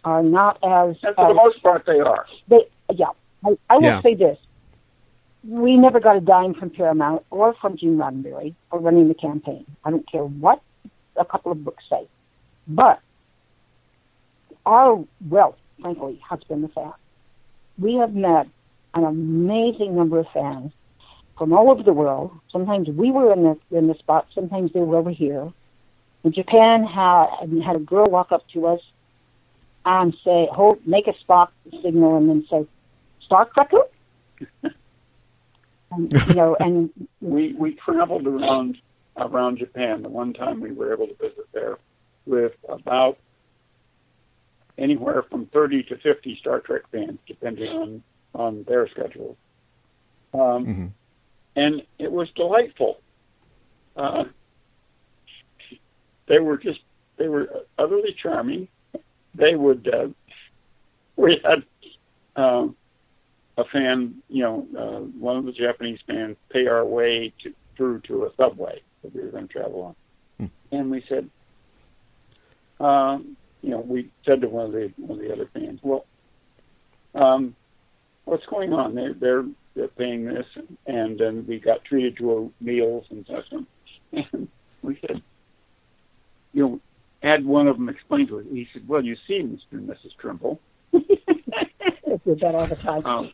[0.03, 0.95] Are not as.
[1.03, 2.25] And for as, the most part, they are.
[2.47, 3.07] They, yeah.
[3.45, 4.01] I, I will yeah.
[4.01, 4.37] say this.
[5.43, 9.65] We never got a dime from Paramount or from Gene Roddenberry for running the campaign.
[9.83, 10.61] I don't care what
[11.15, 12.07] a couple of books say.
[12.67, 12.99] But
[14.65, 16.99] our wealth frankly, has been the fact.
[17.77, 18.47] We have met
[18.93, 20.71] an amazing number of fans
[21.41, 22.39] from all over the world.
[22.51, 25.51] Sometimes we were in the in the spot, sometimes they were over here.
[26.23, 28.79] In Japan, had had a girl walk up to us
[29.83, 32.67] and say, "Hold, make a spot signal," and then say,
[33.25, 33.85] "Star Trekker."
[35.91, 38.77] and, you know, and we we traveled around
[39.17, 40.03] around Japan.
[40.03, 41.79] The one time we were able to visit there
[42.27, 43.17] with about
[44.77, 48.03] anywhere from 30 to 50 Star Trek fans, depending on,
[48.35, 49.35] on their schedule.
[50.35, 50.87] Um, mm-hmm.
[51.55, 52.99] And it was delightful.
[53.95, 54.25] Uh,
[56.27, 56.79] they were just,
[57.17, 58.67] they were utterly charming.
[59.35, 60.07] They would, uh,
[61.15, 61.63] we had
[62.35, 62.75] um,
[63.57, 67.99] a fan, you know, uh, one of the Japanese fans pay our way to, through
[68.01, 69.95] to a subway that we were going to travel
[70.39, 70.47] on.
[70.47, 70.51] Mm.
[70.71, 71.29] And we said,
[72.79, 76.05] um, you know, we said to one of the one of the other fans, "Well,
[77.13, 77.55] um,
[78.25, 78.95] what's going on?
[78.95, 79.45] They're they're
[79.75, 80.45] they're paying this,
[80.85, 83.45] and then we got treated to meals and such."
[84.33, 84.49] And
[84.81, 85.21] we said,
[86.51, 86.79] you know,
[87.23, 88.45] had one of them explain to us.
[88.51, 89.77] He said, "Well, you see, Mr.
[89.77, 90.17] and Mrs.
[90.19, 90.59] Trimble,
[90.91, 90.99] we
[92.25, 93.05] that all the time.
[93.05, 93.31] Um,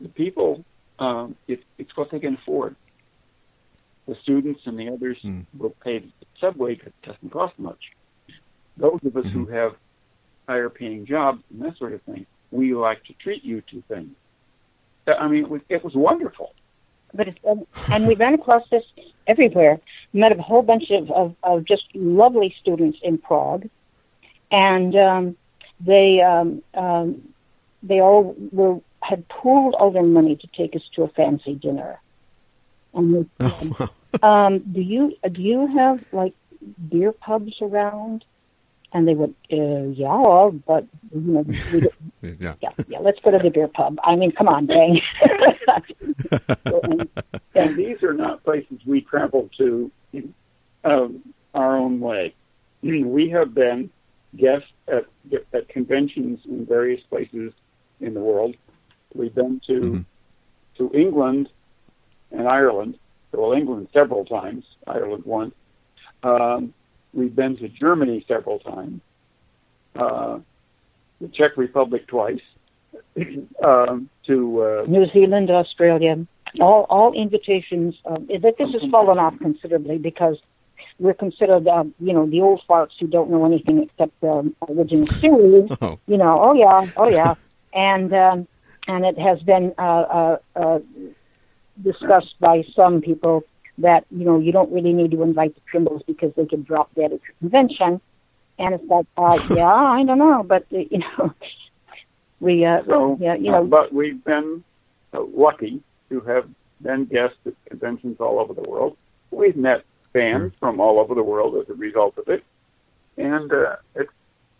[0.00, 0.64] the people,
[0.98, 2.74] um, it, it's what they can afford.
[4.08, 5.46] The students and the others mm.
[5.56, 6.10] will pay the
[6.40, 7.92] subway because it doesn't cost much."
[8.76, 9.44] those of us mm-hmm.
[9.44, 9.72] who have
[10.48, 14.14] higher paying jobs and that sort of thing, we like to treat you to things.
[15.06, 16.54] I mean, it was, it was wonderful.
[17.14, 17.38] But it's,
[17.90, 18.84] and we ran across this
[19.26, 19.78] everywhere.
[20.12, 23.68] Met a whole bunch of, of, of just lovely students in Prague,
[24.50, 25.36] and um,
[25.80, 27.22] they um, um,
[27.82, 32.00] they all were had pooled all their money to take us to a fancy dinner.
[32.94, 33.72] And we said,
[34.22, 36.34] oh, um, do you do you have like
[36.88, 38.24] beer pubs around?
[38.94, 41.44] And they would, uh, yeah, but you know,
[42.20, 42.54] we, yeah.
[42.60, 43.98] yeah, yeah, let's go to the beer pub.
[44.04, 45.00] I mean, come on, dang.
[46.66, 47.08] and,
[47.54, 49.90] and these are not places we travel to
[50.84, 51.22] um,
[51.54, 52.34] our own way.
[52.82, 53.90] We have been
[54.36, 55.06] guests at,
[55.52, 57.52] at conventions in various places
[58.00, 58.56] in the world.
[59.14, 60.00] We've been to mm-hmm.
[60.78, 61.48] to England
[62.30, 62.98] and Ireland.
[63.30, 65.54] Well, England several times, Ireland once.
[66.22, 66.74] Um,
[67.14, 69.00] We've been to Germany several times,
[69.96, 70.38] uh,
[71.20, 72.40] the Czech Republic twice,
[73.64, 76.26] um, to uh, New Zealand, Australia.
[76.60, 77.94] All all invitations.
[78.04, 80.38] Um, this has fallen off considerably because
[80.98, 85.06] we're considered, um, you know, the old farts who don't know anything except um, original
[85.06, 85.70] series.
[85.80, 85.98] Oh.
[86.06, 87.34] You know, oh yeah, oh yeah,
[87.72, 88.46] and um,
[88.86, 90.78] and it has been uh, uh, uh,
[91.82, 93.44] discussed by some people
[93.78, 96.94] that you know you don't really need to invite the Trimbles because they can drop
[96.94, 98.00] dead at your convention,
[98.58, 101.32] And it's like, uh, yeah, I don't know, but uh, you know,
[102.40, 104.62] we, uh, So, yeah, you uh, know, but we've been
[105.12, 106.48] uh, lucky to have
[106.80, 108.96] been guests at conventions all over the world.
[109.30, 112.44] We've met fans from all over the world as a result of it,
[113.16, 114.08] and uh, it,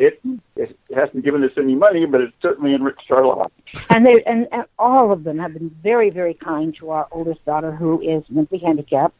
[0.02, 0.20] it
[0.56, 3.52] it hasn't given us any money, but it's certainly enriched our lives.
[3.90, 7.44] and they and, and all of them have been very, very kind to our oldest
[7.44, 9.14] daughter, who is mentally handicapped.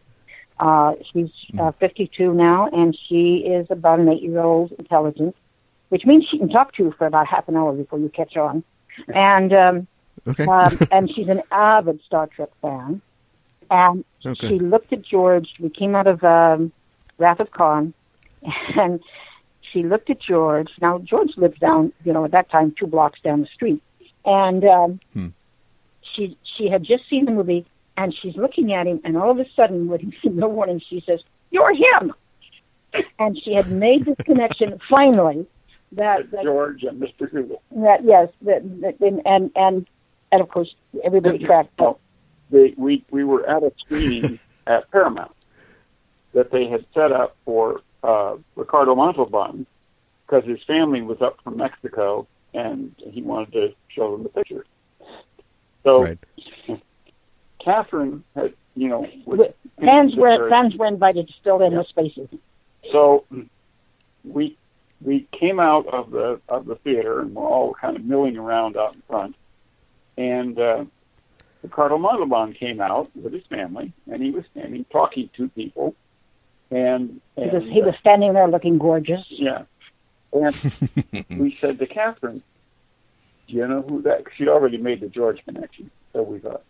[0.59, 5.37] Uh, she's uh, 52 now, and she is about an eight-year-old intelligence,
[5.89, 8.37] which means she can talk to you for about half an hour before you catch
[8.37, 8.63] on.
[9.15, 9.87] And um,
[10.29, 10.45] Okay.
[10.45, 13.01] um, and she's an avid Star Trek fan.
[13.71, 14.49] And Okay.
[14.49, 15.49] she looked at George.
[15.59, 16.73] We came out of um,
[17.19, 17.95] Wrath of Khan,
[18.77, 19.01] and
[19.73, 20.69] she looked at George.
[20.81, 23.83] Now George lives down, you know, at that time two blocks down the street,
[24.25, 25.29] and um, Hmm.
[26.15, 27.65] she she had just seen the movie,
[27.97, 31.21] and she's looking at him, and all of a sudden, with no warning, she says,
[31.51, 32.13] "You're him,"
[33.19, 35.47] and she had made this connection finally.
[35.93, 37.31] That, that George and Mr.
[37.31, 37.61] Google.
[37.77, 39.87] that yes, that, that and and and
[40.33, 41.69] and of course everybody tracked.
[41.79, 41.99] Oh,
[42.51, 45.33] they, we we were at a screening at Paramount
[46.33, 49.67] that they had set up for uh, Ricardo Montalban
[50.27, 54.65] because his family was up from Mexico and he wanted to show them the picture.
[55.85, 56.19] So Right.
[57.65, 62.29] Catherine had, you know, was Fans were fans were invited to fill in the spaces.
[62.91, 63.25] So
[64.25, 64.57] we
[65.01, 68.77] we came out of the of the theater and we're all kind of milling around
[68.77, 69.37] out in front,
[70.17, 70.85] and uh,
[71.63, 75.95] Ricardo Montalban came out with his family, and he was standing talking to people,
[76.73, 79.25] and, He was, he was standing there looking gorgeous.
[79.29, 79.63] yeah,
[80.33, 80.55] and
[81.39, 82.43] we said to Catherine,
[83.49, 86.65] "Do you know who that?" She'd already made the George connection, so we thought,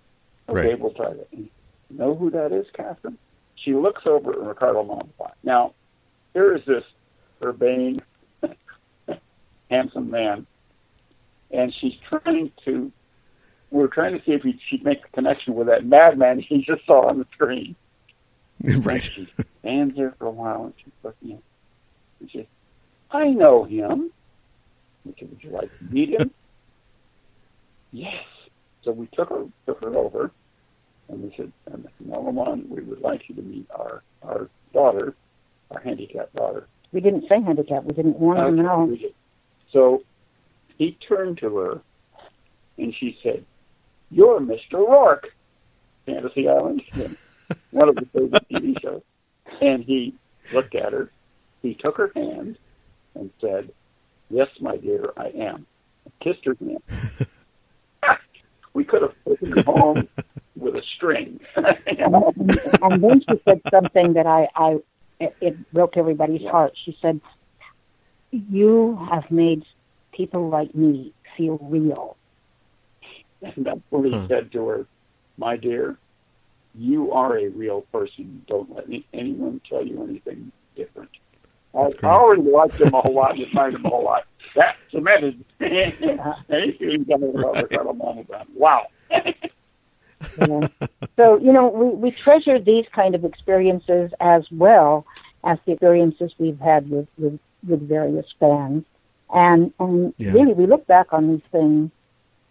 [0.48, 0.78] "Okay, Right.
[0.80, 1.48] we'll try that." You
[1.90, 3.18] know who that is, Catherine?
[3.54, 5.32] She looks over at Ricardo Montalban.
[5.44, 5.74] Now,
[6.34, 6.84] here is this
[7.42, 8.00] urbane,
[9.70, 10.46] handsome man,
[11.50, 12.90] and she's trying to.
[13.70, 16.84] We're trying to see if he, she'd make a connection with that madman he just
[16.86, 17.74] saw on the screen.
[18.80, 19.02] right.
[19.02, 19.28] She
[19.60, 21.42] stands there for a while and she's looking at him.
[22.20, 22.46] And she says,
[23.10, 24.10] I know him.
[25.06, 26.30] I said, Would you like to meet him?
[27.92, 28.24] yes.
[28.84, 30.30] So we took her took her over
[31.08, 35.14] and we said, and number one, we would like you to meet our our daughter,
[35.70, 36.66] our handicapped daughter.
[36.92, 37.86] We didn't say handicapped.
[37.86, 38.88] We didn't warn him at all.
[39.72, 40.02] So
[40.78, 41.80] he turned to her
[42.78, 43.44] and she said,
[44.10, 44.74] You're Mr.
[44.74, 45.34] Rourke,
[46.06, 46.82] Fantasy Island,
[47.70, 49.02] one of the favorite TV shows.
[49.60, 50.14] And he
[50.50, 51.12] looked at her,
[51.62, 52.58] he took her hand
[53.14, 53.70] and said,
[54.30, 55.66] Yes, my dear, I am.
[56.22, 56.78] Kissed her hand.
[58.74, 60.08] we could have taken her home
[60.56, 61.40] with a string.
[61.56, 64.78] and then she said something that I, I
[65.20, 66.72] it, it broke everybody's heart.
[66.84, 67.20] She said,
[68.32, 69.62] "You have made
[70.12, 72.16] people like me feel real."
[73.42, 74.28] And that's what he Huh.
[74.28, 74.86] said to her,
[75.36, 75.98] My dear,
[76.74, 78.44] you are a real person.
[78.48, 81.10] Don't let any, anyone tell you anything different.
[81.74, 84.24] I, I already liked him a whole lot and admired him a whole lot.
[84.54, 87.94] That cemented any feelings I about Ricardo
[88.54, 88.86] Wow.
[90.36, 90.70] You know?
[91.16, 95.06] so you know, we we treasure these kind of experiences as well
[95.44, 98.84] as the experiences we've had with with, with various fans,
[99.32, 100.32] and and Yeah.
[100.32, 101.90] really we look back on these things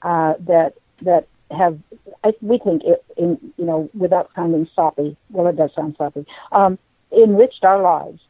[0.01, 1.79] uh, that that have
[2.23, 5.17] I, we think it, in you know without sounding soppy.
[5.29, 6.25] Well, it does sound soppy.
[6.51, 6.77] Um,
[7.11, 8.21] enriched our lives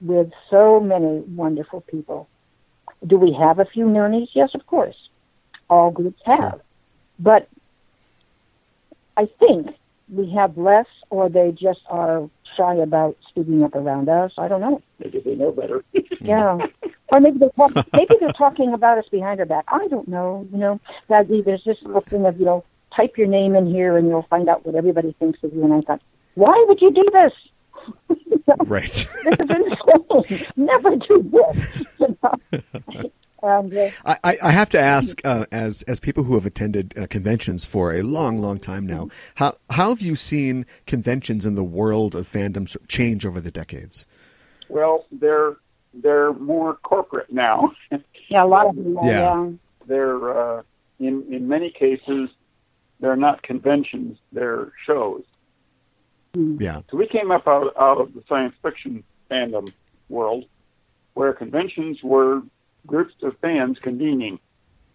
[0.00, 2.28] with so many wonderful people.
[3.06, 4.28] Do we have a few nernies?
[4.34, 4.96] Yes, of course.
[5.70, 6.60] All groups have,
[7.18, 7.48] but
[9.16, 9.74] I think
[10.12, 14.32] we have less, or they just are shy about speaking up around us.
[14.36, 14.82] I don't know.
[14.98, 15.82] Maybe they know better.
[16.20, 16.58] Yeah,
[17.08, 19.64] or maybe they're talk- maybe they're talking about us behind our back.
[19.68, 20.46] I don't know.
[20.52, 22.64] You know, that there's this little thing of you know,
[22.96, 25.64] type your name in here and you'll find out what everybody thinks of you.
[25.64, 26.02] And I thought,
[26.34, 27.32] why would you do this?
[28.66, 28.84] Right.
[29.24, 30.46] this is insane.
[30.56, 31.86] Never do this.
[31.98, 33.10] You know?
[33.42, 36.96] and, uh, I, I- I have to ask, uh, as as people who have attended
[36.96, 41.54] uh, conventions for a long, long time now, how how have you seen conventions in
[41.54, 44.06] the world of fandom change over the decades?
[44.68, 45.56] well, they're
[46.02, 47.72] they're more corporate now.
[48.28, 48.96] yeah, a lot of them.
[48.98, 49.30] are, Yeah.
[49.32, 50.62] um, they're uh,
[50.98, 52.30] in in many cases
[53.00, 55.22] they're not conventions; they're shows.
[56.34, 59.72] Yeah, So we came up out, out of the science fiction fandom
[60.08, 60.46] world,
[61.14, 62.42] where conventions were
[62.86, 64.40] groups of fans convening.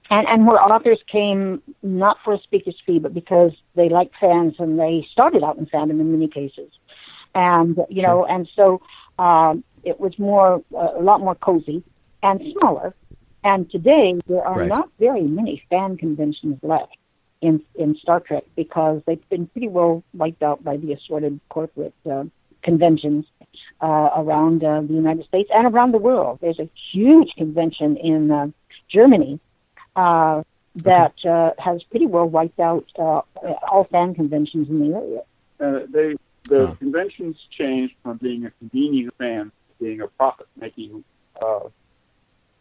[0.10, 4.56] and and where authors came not for a speaker's fee, but because they liked fans
[4.60, 6.72] and they started out in fandom in many cases,
[7.36, 8.82] and you know, and so
[9.18, 11.84] um, it was more uh, a lot more cozy
[12.24, 12.94] and smaller.
[13.44, 14.68] And today there are Right.
[14.68, 16.96] not very many fan conventions left
[17.42, 21.94] in in Star Trek because they've been pretty well wiped out by the assorted corporate
[22.10, 22.24] uh,
[22.64, 23.26] conventions
[23.82, 26.40] uh, around uh, the United States and around the world.
[26.42, 28.48] There's a huge convention in uh,
[28.90, 29.40] Germany
[29.96, 30.42] uh,
[30.76, 33.22] that uh, has pretty well wiped out uh,
[33.72, 35.22] all fan conventions in the area.
[35.60, 36.16] Uh, they
[36.46, 36.76] the Huh.
[36.80, 41.04] conventions changed from being a convenient fan to being a profit making
[41.42, 41.68] uh,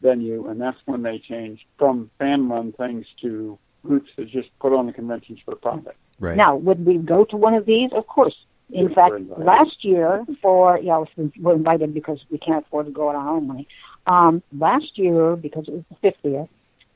[0.03, 4.73] venue, and that's when they changed from fan run things to groups that just put
[4.73, 5.97] on the conventions for profit.
[6.21, 6.37] Right.
[6.37, 7.91] Now, would we go to one of these?
[7.93, 8.35] Of course.
[8.71, 12.93] In Yes, fact, last year for yeah, we we're invited because we can't afford to
[12.93, 13.67] go on our own money.
[14.07, 16.49] Um, last year, because it was the fiftieth,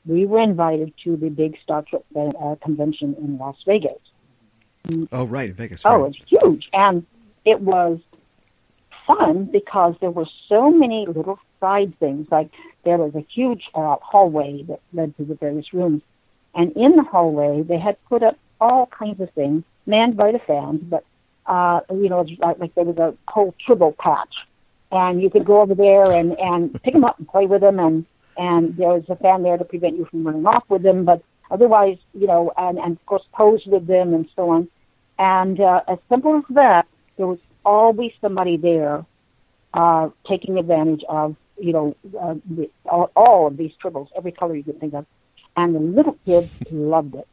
[0.05, 3.97] we were invited to the big Star Trek uh, convention in Las Vegas.
[5.11, 5.81] oh, right, in Vegas.
[5.83, 6.13] Oh, right.
[6.15, 7.07] it's huge, and
[7.43, 7.99] it was
[9.07, 12.27] fun because there were so many little side things.
[12.31, 12.49] Like
[12.83, 16.01] there was a huge uh, hallway that led to the various rooms,
[16.55, 20.39] and in the hallway they had put up all kinds of things manned by the
[20.39, 21.03] fans, but
[21.45, 24.33] uh, you know, like, like there was a whole tribble patch,
[24.91, 27.79] and you could go over there and and pick them up and play with them,
[27.79, 28.05] and
[28.37, 31.21] and there was a fan there to prevent you from running off with them, but
[31.51, 34.69] otherwise, you know, and and of course pose with them and so on.
[35.19, 36.87] And uh, as simple as that,
[37.17, 39.05] there was always somebody there
[39.73, 44.55] uh, taking advantage of, you know, uh, the, all, all of these tribbles, every color
[44.55, 45.05] you could think of.
[45.55, 47.27] And the little kids loved it.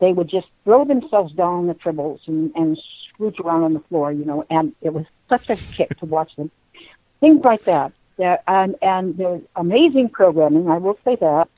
[0.00, 2.78] They would just throw themselves down the tribbles and, and
[3.12, 6.34] scrooge around on the floor, you know, and it was such a kick to watch
[6.36, 6.50] them.
[7.20, 7.92] Things like that.
[8.16, 11.48] There, and, and there's amazing programming, I will say that.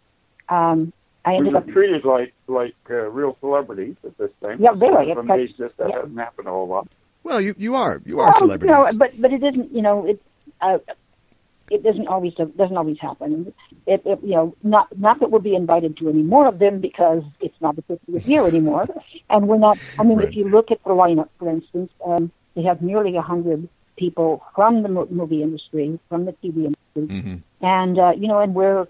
[0.48, 0.92] Um,
[1.24, 4.58] I We ended were up treated like like uh, real celebrities at this thing.
[4.58, 5.96] Yeah, really, it's amazed like- that yeah.
[5.96, 6.88] hasn't happen a whole lot.
[7.22, 8.74] Well, you you are you are Well, celebrities.
[8.74, 9.72] Know, but but it isn't.
[9.74, 10.22] You know, it
[10.60, 10.78] uh,
[11.70, 13.52] it doesn't always doesn't always happen.
[13.86, 16.80] It, it you know not not that we'll be invited to any more of them
[16.80, 18.88] because it's not the 50th year anymore,
[19.30, 19.78] and we're not.
[19.98, 20.28] I mean, Right.
[20.28, 24.42] if you look at the lineup, for instance, um, they have nearly a hundred people
[24.54, 28.86] from the movie industry, from the TV industry, hmm and uh, you know, and we're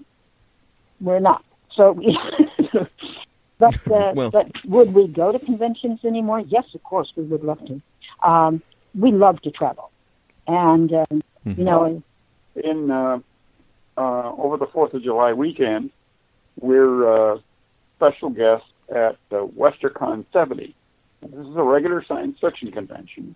[1.01, 1.45] we're not.
[1.77, 1.95] So,
[3.59, 6.41] but uh, Well- but would we go to conventions anymore?
[6.41, 7.81] Yes, of course, we would love to.
[8.23, 8.63] Um,
[8.99, 9.91] we love to travel,
[10.47, 12.03] and um, you know,
[12.57, 13.21] In uh,
[13.97, 15.91] uh, over the Fourth of July weekend,
[16.61, 17.39] we're uh,
[17.97, 20.75] special guests at uh, WesterCon 70.
[21.23, 23.35] This is a regular science fiction convention.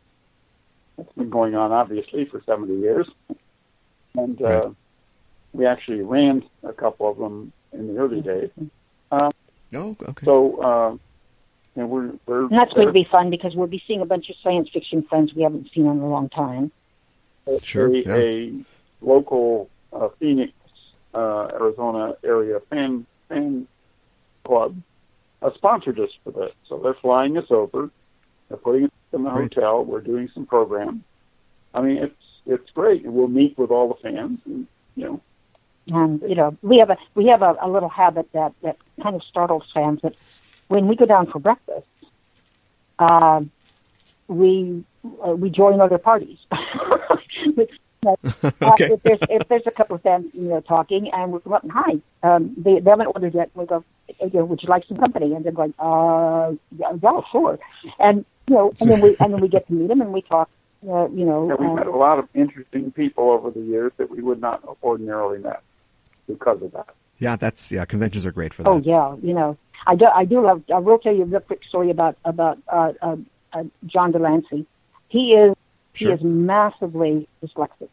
[0.99, 3.09] It's been going on obviously for 70 years,
[4.15, 4.75] and uh, Right.
[5.53, 8.51] we actually ran a couple of them in the early days.
[9.13, 10.25] Oh, okay.
[10.25, 10.97] So, uh,
[11.77, 14.31] and we're we're and that's going to be fun because we'll be seeing a bunch
[14.31, 16.71] of science fiction friends we haven't seen in a long time.
[17.63, 18.15] Sure, a, yeah.
[18.17, 18.53] a
[19.03, 20.53] local uh, Phoenix,
[21.15, 23.67] uh, Arizona area fan fan
[24.45, 24.77] club
[25.43, 26.53] uh, sponsored us for this.
[26.69, 27.91] So they're flying us over.
[28.49, 29.55] They're putting us in the Great.
[29.55, 29.85] hotel.
[29.85, 31.05] We're doing some program.
[31.75, 32.15] I mean, it's
[32.47, 33.05] it's great.
[33.05, 35.21] And we'll meet with all the fans, and you know,
[35.89, 39.15] And you know, we have a we have a, a little habit that that kind
[39.15, 40.15] of startles fans that
[40.69, 41.87] when we go down for breakfast,
[42.99, 43.41] uh,
[44.29, 44.85] we
[45.27, 46.39] uh, we join other parties.
[46.51, 46.57] uh,
[48.63, 48.93] Okay.
[48.93, 51.63] if there's if there's a couple of them, you know talking and we come up
[51.63, 51.93] and hi,
[52.23, 53.51] um, they, they haven't ordered yet.
[53.55, 53.85] We go,
[54.21, 55.35] you know, would you like some company?
[55.35, 57.59] And they're going, uh, yeah, yeah, sure.
[57.99, 60.23] And you know, and then we and then we get to meet them and we
[60.23, 60.51] talk.
[60.87, 63.91] Uh, you know, and we've uh, met a lot of interesting people over the years
[63.97, 65.63] that we would not ordinarily met
[66.27, 66.95] because of that.
[67.19, 67.87] Yeah, that's yeah.
[67.87, 68.69] Conventions are great for that.
[68.69, 69.57] Oh yeah, you know,
[69.87, 70.07] I do.
[70.07, 70.63] I do love.
[70.75, 73.17] I will tell you a real quick story about about uh, uh,
[73.53, 74.67] uh, John de Lancie.
[75.09, 75.55] He is
[75.93, 76.11] Sure.
[76.11, 77.89] he is massively dyslexic,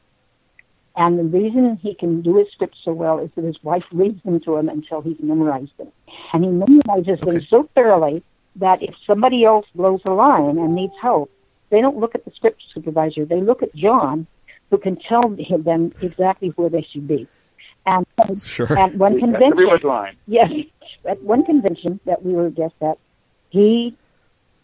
[0.95, 4.23] and the reason he can do his scripts so well is that his wife reads
[4.23, 5.91] them to him until he's memorized them,
[6.33, 8.23] and he memorizes them so thoroughly
[8.55, 11.29] that if somebody else blows a line and needs help,
[11.69, 13.23] they don't look at the script supervisor.
[13.23, 14.25] They look at John,
[14.69, 17.27] who can tell them exactly where they should be.
[17.85, 18.05] And
[18.43, 18.77] Sure.
[18.77, 20.15] at one convention, everyone's line.
[20.27, 20.51] Yes,
[21.05, 22.97] at one convention that we were guests at,
[23.49, 23.95] he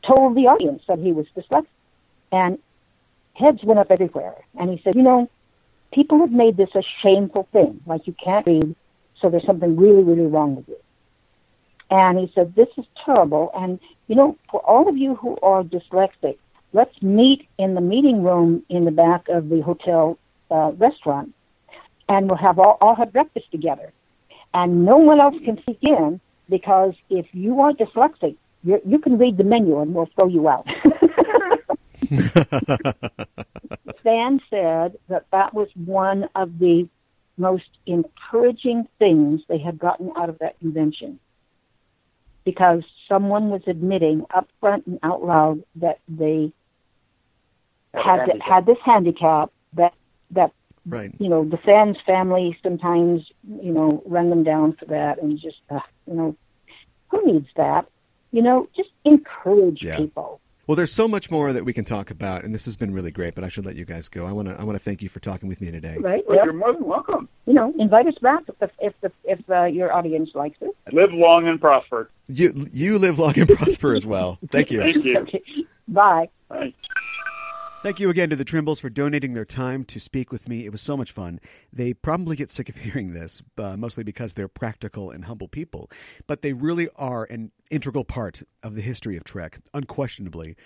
[0.04, 1.66] told the audience that he was dyslexic,
[2.32, 2.60] and
[3.34, 4.36] heads went up everywhere.
[4.60, 5.30] And he said, "You know,
[5.92, 7.82] people have made this a shameful thing.
[7.86, 8.76] Like you can't read,
[9.20, 10.78] so there's something really, really wrong with you."
[11.90, 13.50] And he said, "This is terrible.
[13.56, 16.38] And you know, for all of you who are dyslexic,
[16.74, 20.18] let's meet in the meeting room in the back of the hotel
[20.52, 21.34] uh, restaurant,
[22.10, 23.94] and we'll have all, all have breakfast together."
[24.54, 26.20] and no one else can sneak in
[26.50, 30.48] because if you are dyslexic, you you can read the menu and we'll throw you
[30.50, 30.66] out.
[34.00, 36.88] Stan said that that was one of the
[37.38, 41.20] most encouraging things they had gotten out of that convention
[42.46, 46.52] because someone was admitting up front and out loud that they
[47.94, 49.94] had had this handicap that
[50.32, 50.52] that
[50.88, 51.12] right.
[51.20, 53.26] you know the fans family sometimes
[53.62, 56.36] you know run them down for that and just uh, you know
[57.10, 57.86] who needs that
[58.32, 59.98] you know just encourage Yeah.
[59.98, 62.92] people Well, there's so much more that we can talk about, and this has been
[62.94, 63.36] really great.
[63.36, 64.26] But I should let you guys go.
[64.26, 65.96] I want to I want to thank you for talking with me today.
[65.98, 66.46] right Well, Yep.
[66.46, 67.30] you're more than welcome.
[67.46, 70.76] you know invite us back if the, if the, if uh, your audience likes it
[70.92, 72.10] Live long and prosper.
[72.28, 74.40] You you live long and prosper as well.
[74.52, 74.80] Thank you.
[74.82, 75.20] Thank you.
[75.26, 75.42] Okay.
[75.88, 76.74] bye Bye.
[77.88, 80.66] Thank you again to the Trimbles for donating their time to speak with me.
[80.66, 81.40] It was so much fun.
[81.72, 85.90] They probably get sick of hearing this, uh, mostly because they're practical and humble people,
[86.28, 90.58] but they really are an integral part of the history of Trek, unquestionably.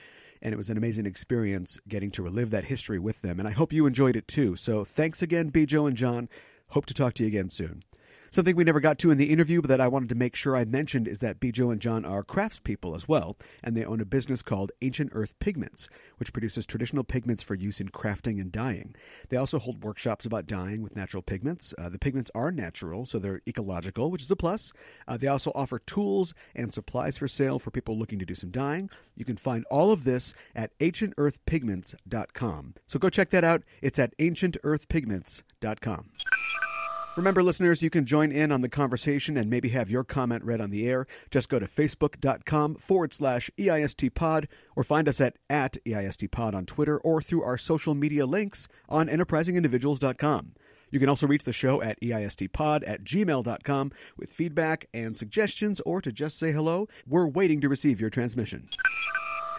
[0.42, 3.38] And it was an amazing experience getting to relive that history with them.
[3.38, 4.56] And I hope you enjoyed it too.
[4.56, 6.28] So thanks again, Bjo and John.
[6.70, 7.84] Hope to talk to you again soon.
[8.34, 10.56] Something we never got to in the interview, but that I wanted to make sure
[10.56, 14.06] I mentioned is that Bjo and John are craftspeople as well, and they own a
[14.06, 18.96] business called Ancient Earth Pigments, which produces traditional pigments for use in crafting and dyeing.
[19.28, 21.74] They also hold workshops about dyeing with natural pigments.
[21.78, 24.72] Uh, the pigments are natural, so they're ecological, which is a plus.
[25.10, 28.50] Uh, they also offer tools and supplies for sale for people looking to do some
[28.50, 28.90] dyeing.
[29.18, 32.76] You can find all of this at ancientearthpigments.com.
[32.88, 33.64] So go check that out.
[33.82, 36.12] It's at ancientearthpigments.com.
[37.18, 40.62] Remember, listeners, you can join in on the conversation and maybe have your comment read
[40.62, 41.06] on the air.
[41.30, 44.48] Just go to facebook.com forward slash E EIST pod
[44.78, 48.70] or find us at, at EIST pod on Twitter or through our social media links
[48.88, 50.54] on enterprisingindividuals.com.
[50.90, 56.02] You can also reach the show at EISTpod at gmail.com with feedback and suggestions or
[56.02, 56.88] to just say hello.
[57.06, 58.70] We're waiting to receive your transmission.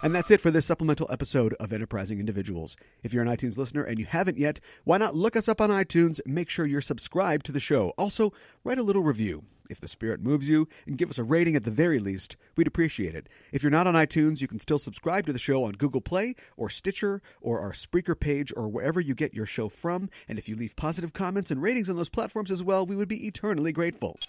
[0.03, 2.75] And that's it for this supplemental episode of Enterprising Individuals.
[3.03, 5.69] If you're an iTunes listener and you haven't yet, why not look us up on
[5.69, 6.19] iTunes?
[6.25, 7.93] Make sure you're subscribed to the show.
[7.97, 8.33] Also,
[8.65, 9.45] write a little review.
[9.69, 12.67] If the spirit moves you, and give us a rating at the very least, we'd
[12.67, 13.29] appreciate it.
[13.53, 16.35] If you're not on iTunes, you can still subscribe to the show on Google Play
[16.57, 20.09] or Stitcher or our Spreaker page or wherever you get your show from.
[20.27, 23.07] And if you leave positive comments and ratings on those platforms as well, we would
[23.07, 24.19] be eternally grateful.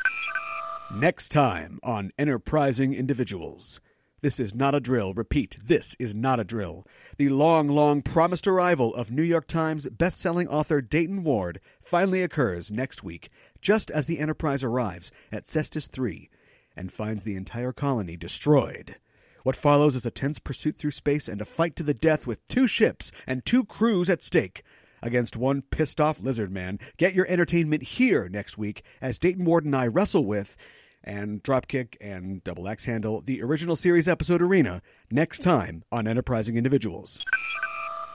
[0.94, 3.80] Next time on Enterprising Individuals.
[4.24, 5.12] This is not a drill.
[5.12, 6.86] Repeat, this is not a drill.
[7.18, 12.70] The long, long promised arrival of New York Times best-selling author Dayton Ward finally occurs
[12.70, 13.28] next week,
[13.60, 16.30] just as the Enterprise arrives at Cestus 3
[16.74, 18.96] and finds the entire colony destroyed.
[19.42, 22.48] What follows is a tense pursuit through space and a fight to the death with
[22.48, 24.62] two ships and two crews at stake
[25.02, 26.78] against one pissed off lizard man.
[26.96, 30.56] Get your entertainment here next week as Dayton Ward and I wrestle with
[31.04, 36.56] and Dropkick and Double Axe Handle the original series episode Arena next time on Enterprising
[36.56, 37.22] Individuals.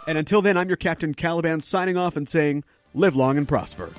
[0.08, 2.64] And until then, I'm your Captain Caliban signing off and saying,
[2.94, 3.94] live long and prosper.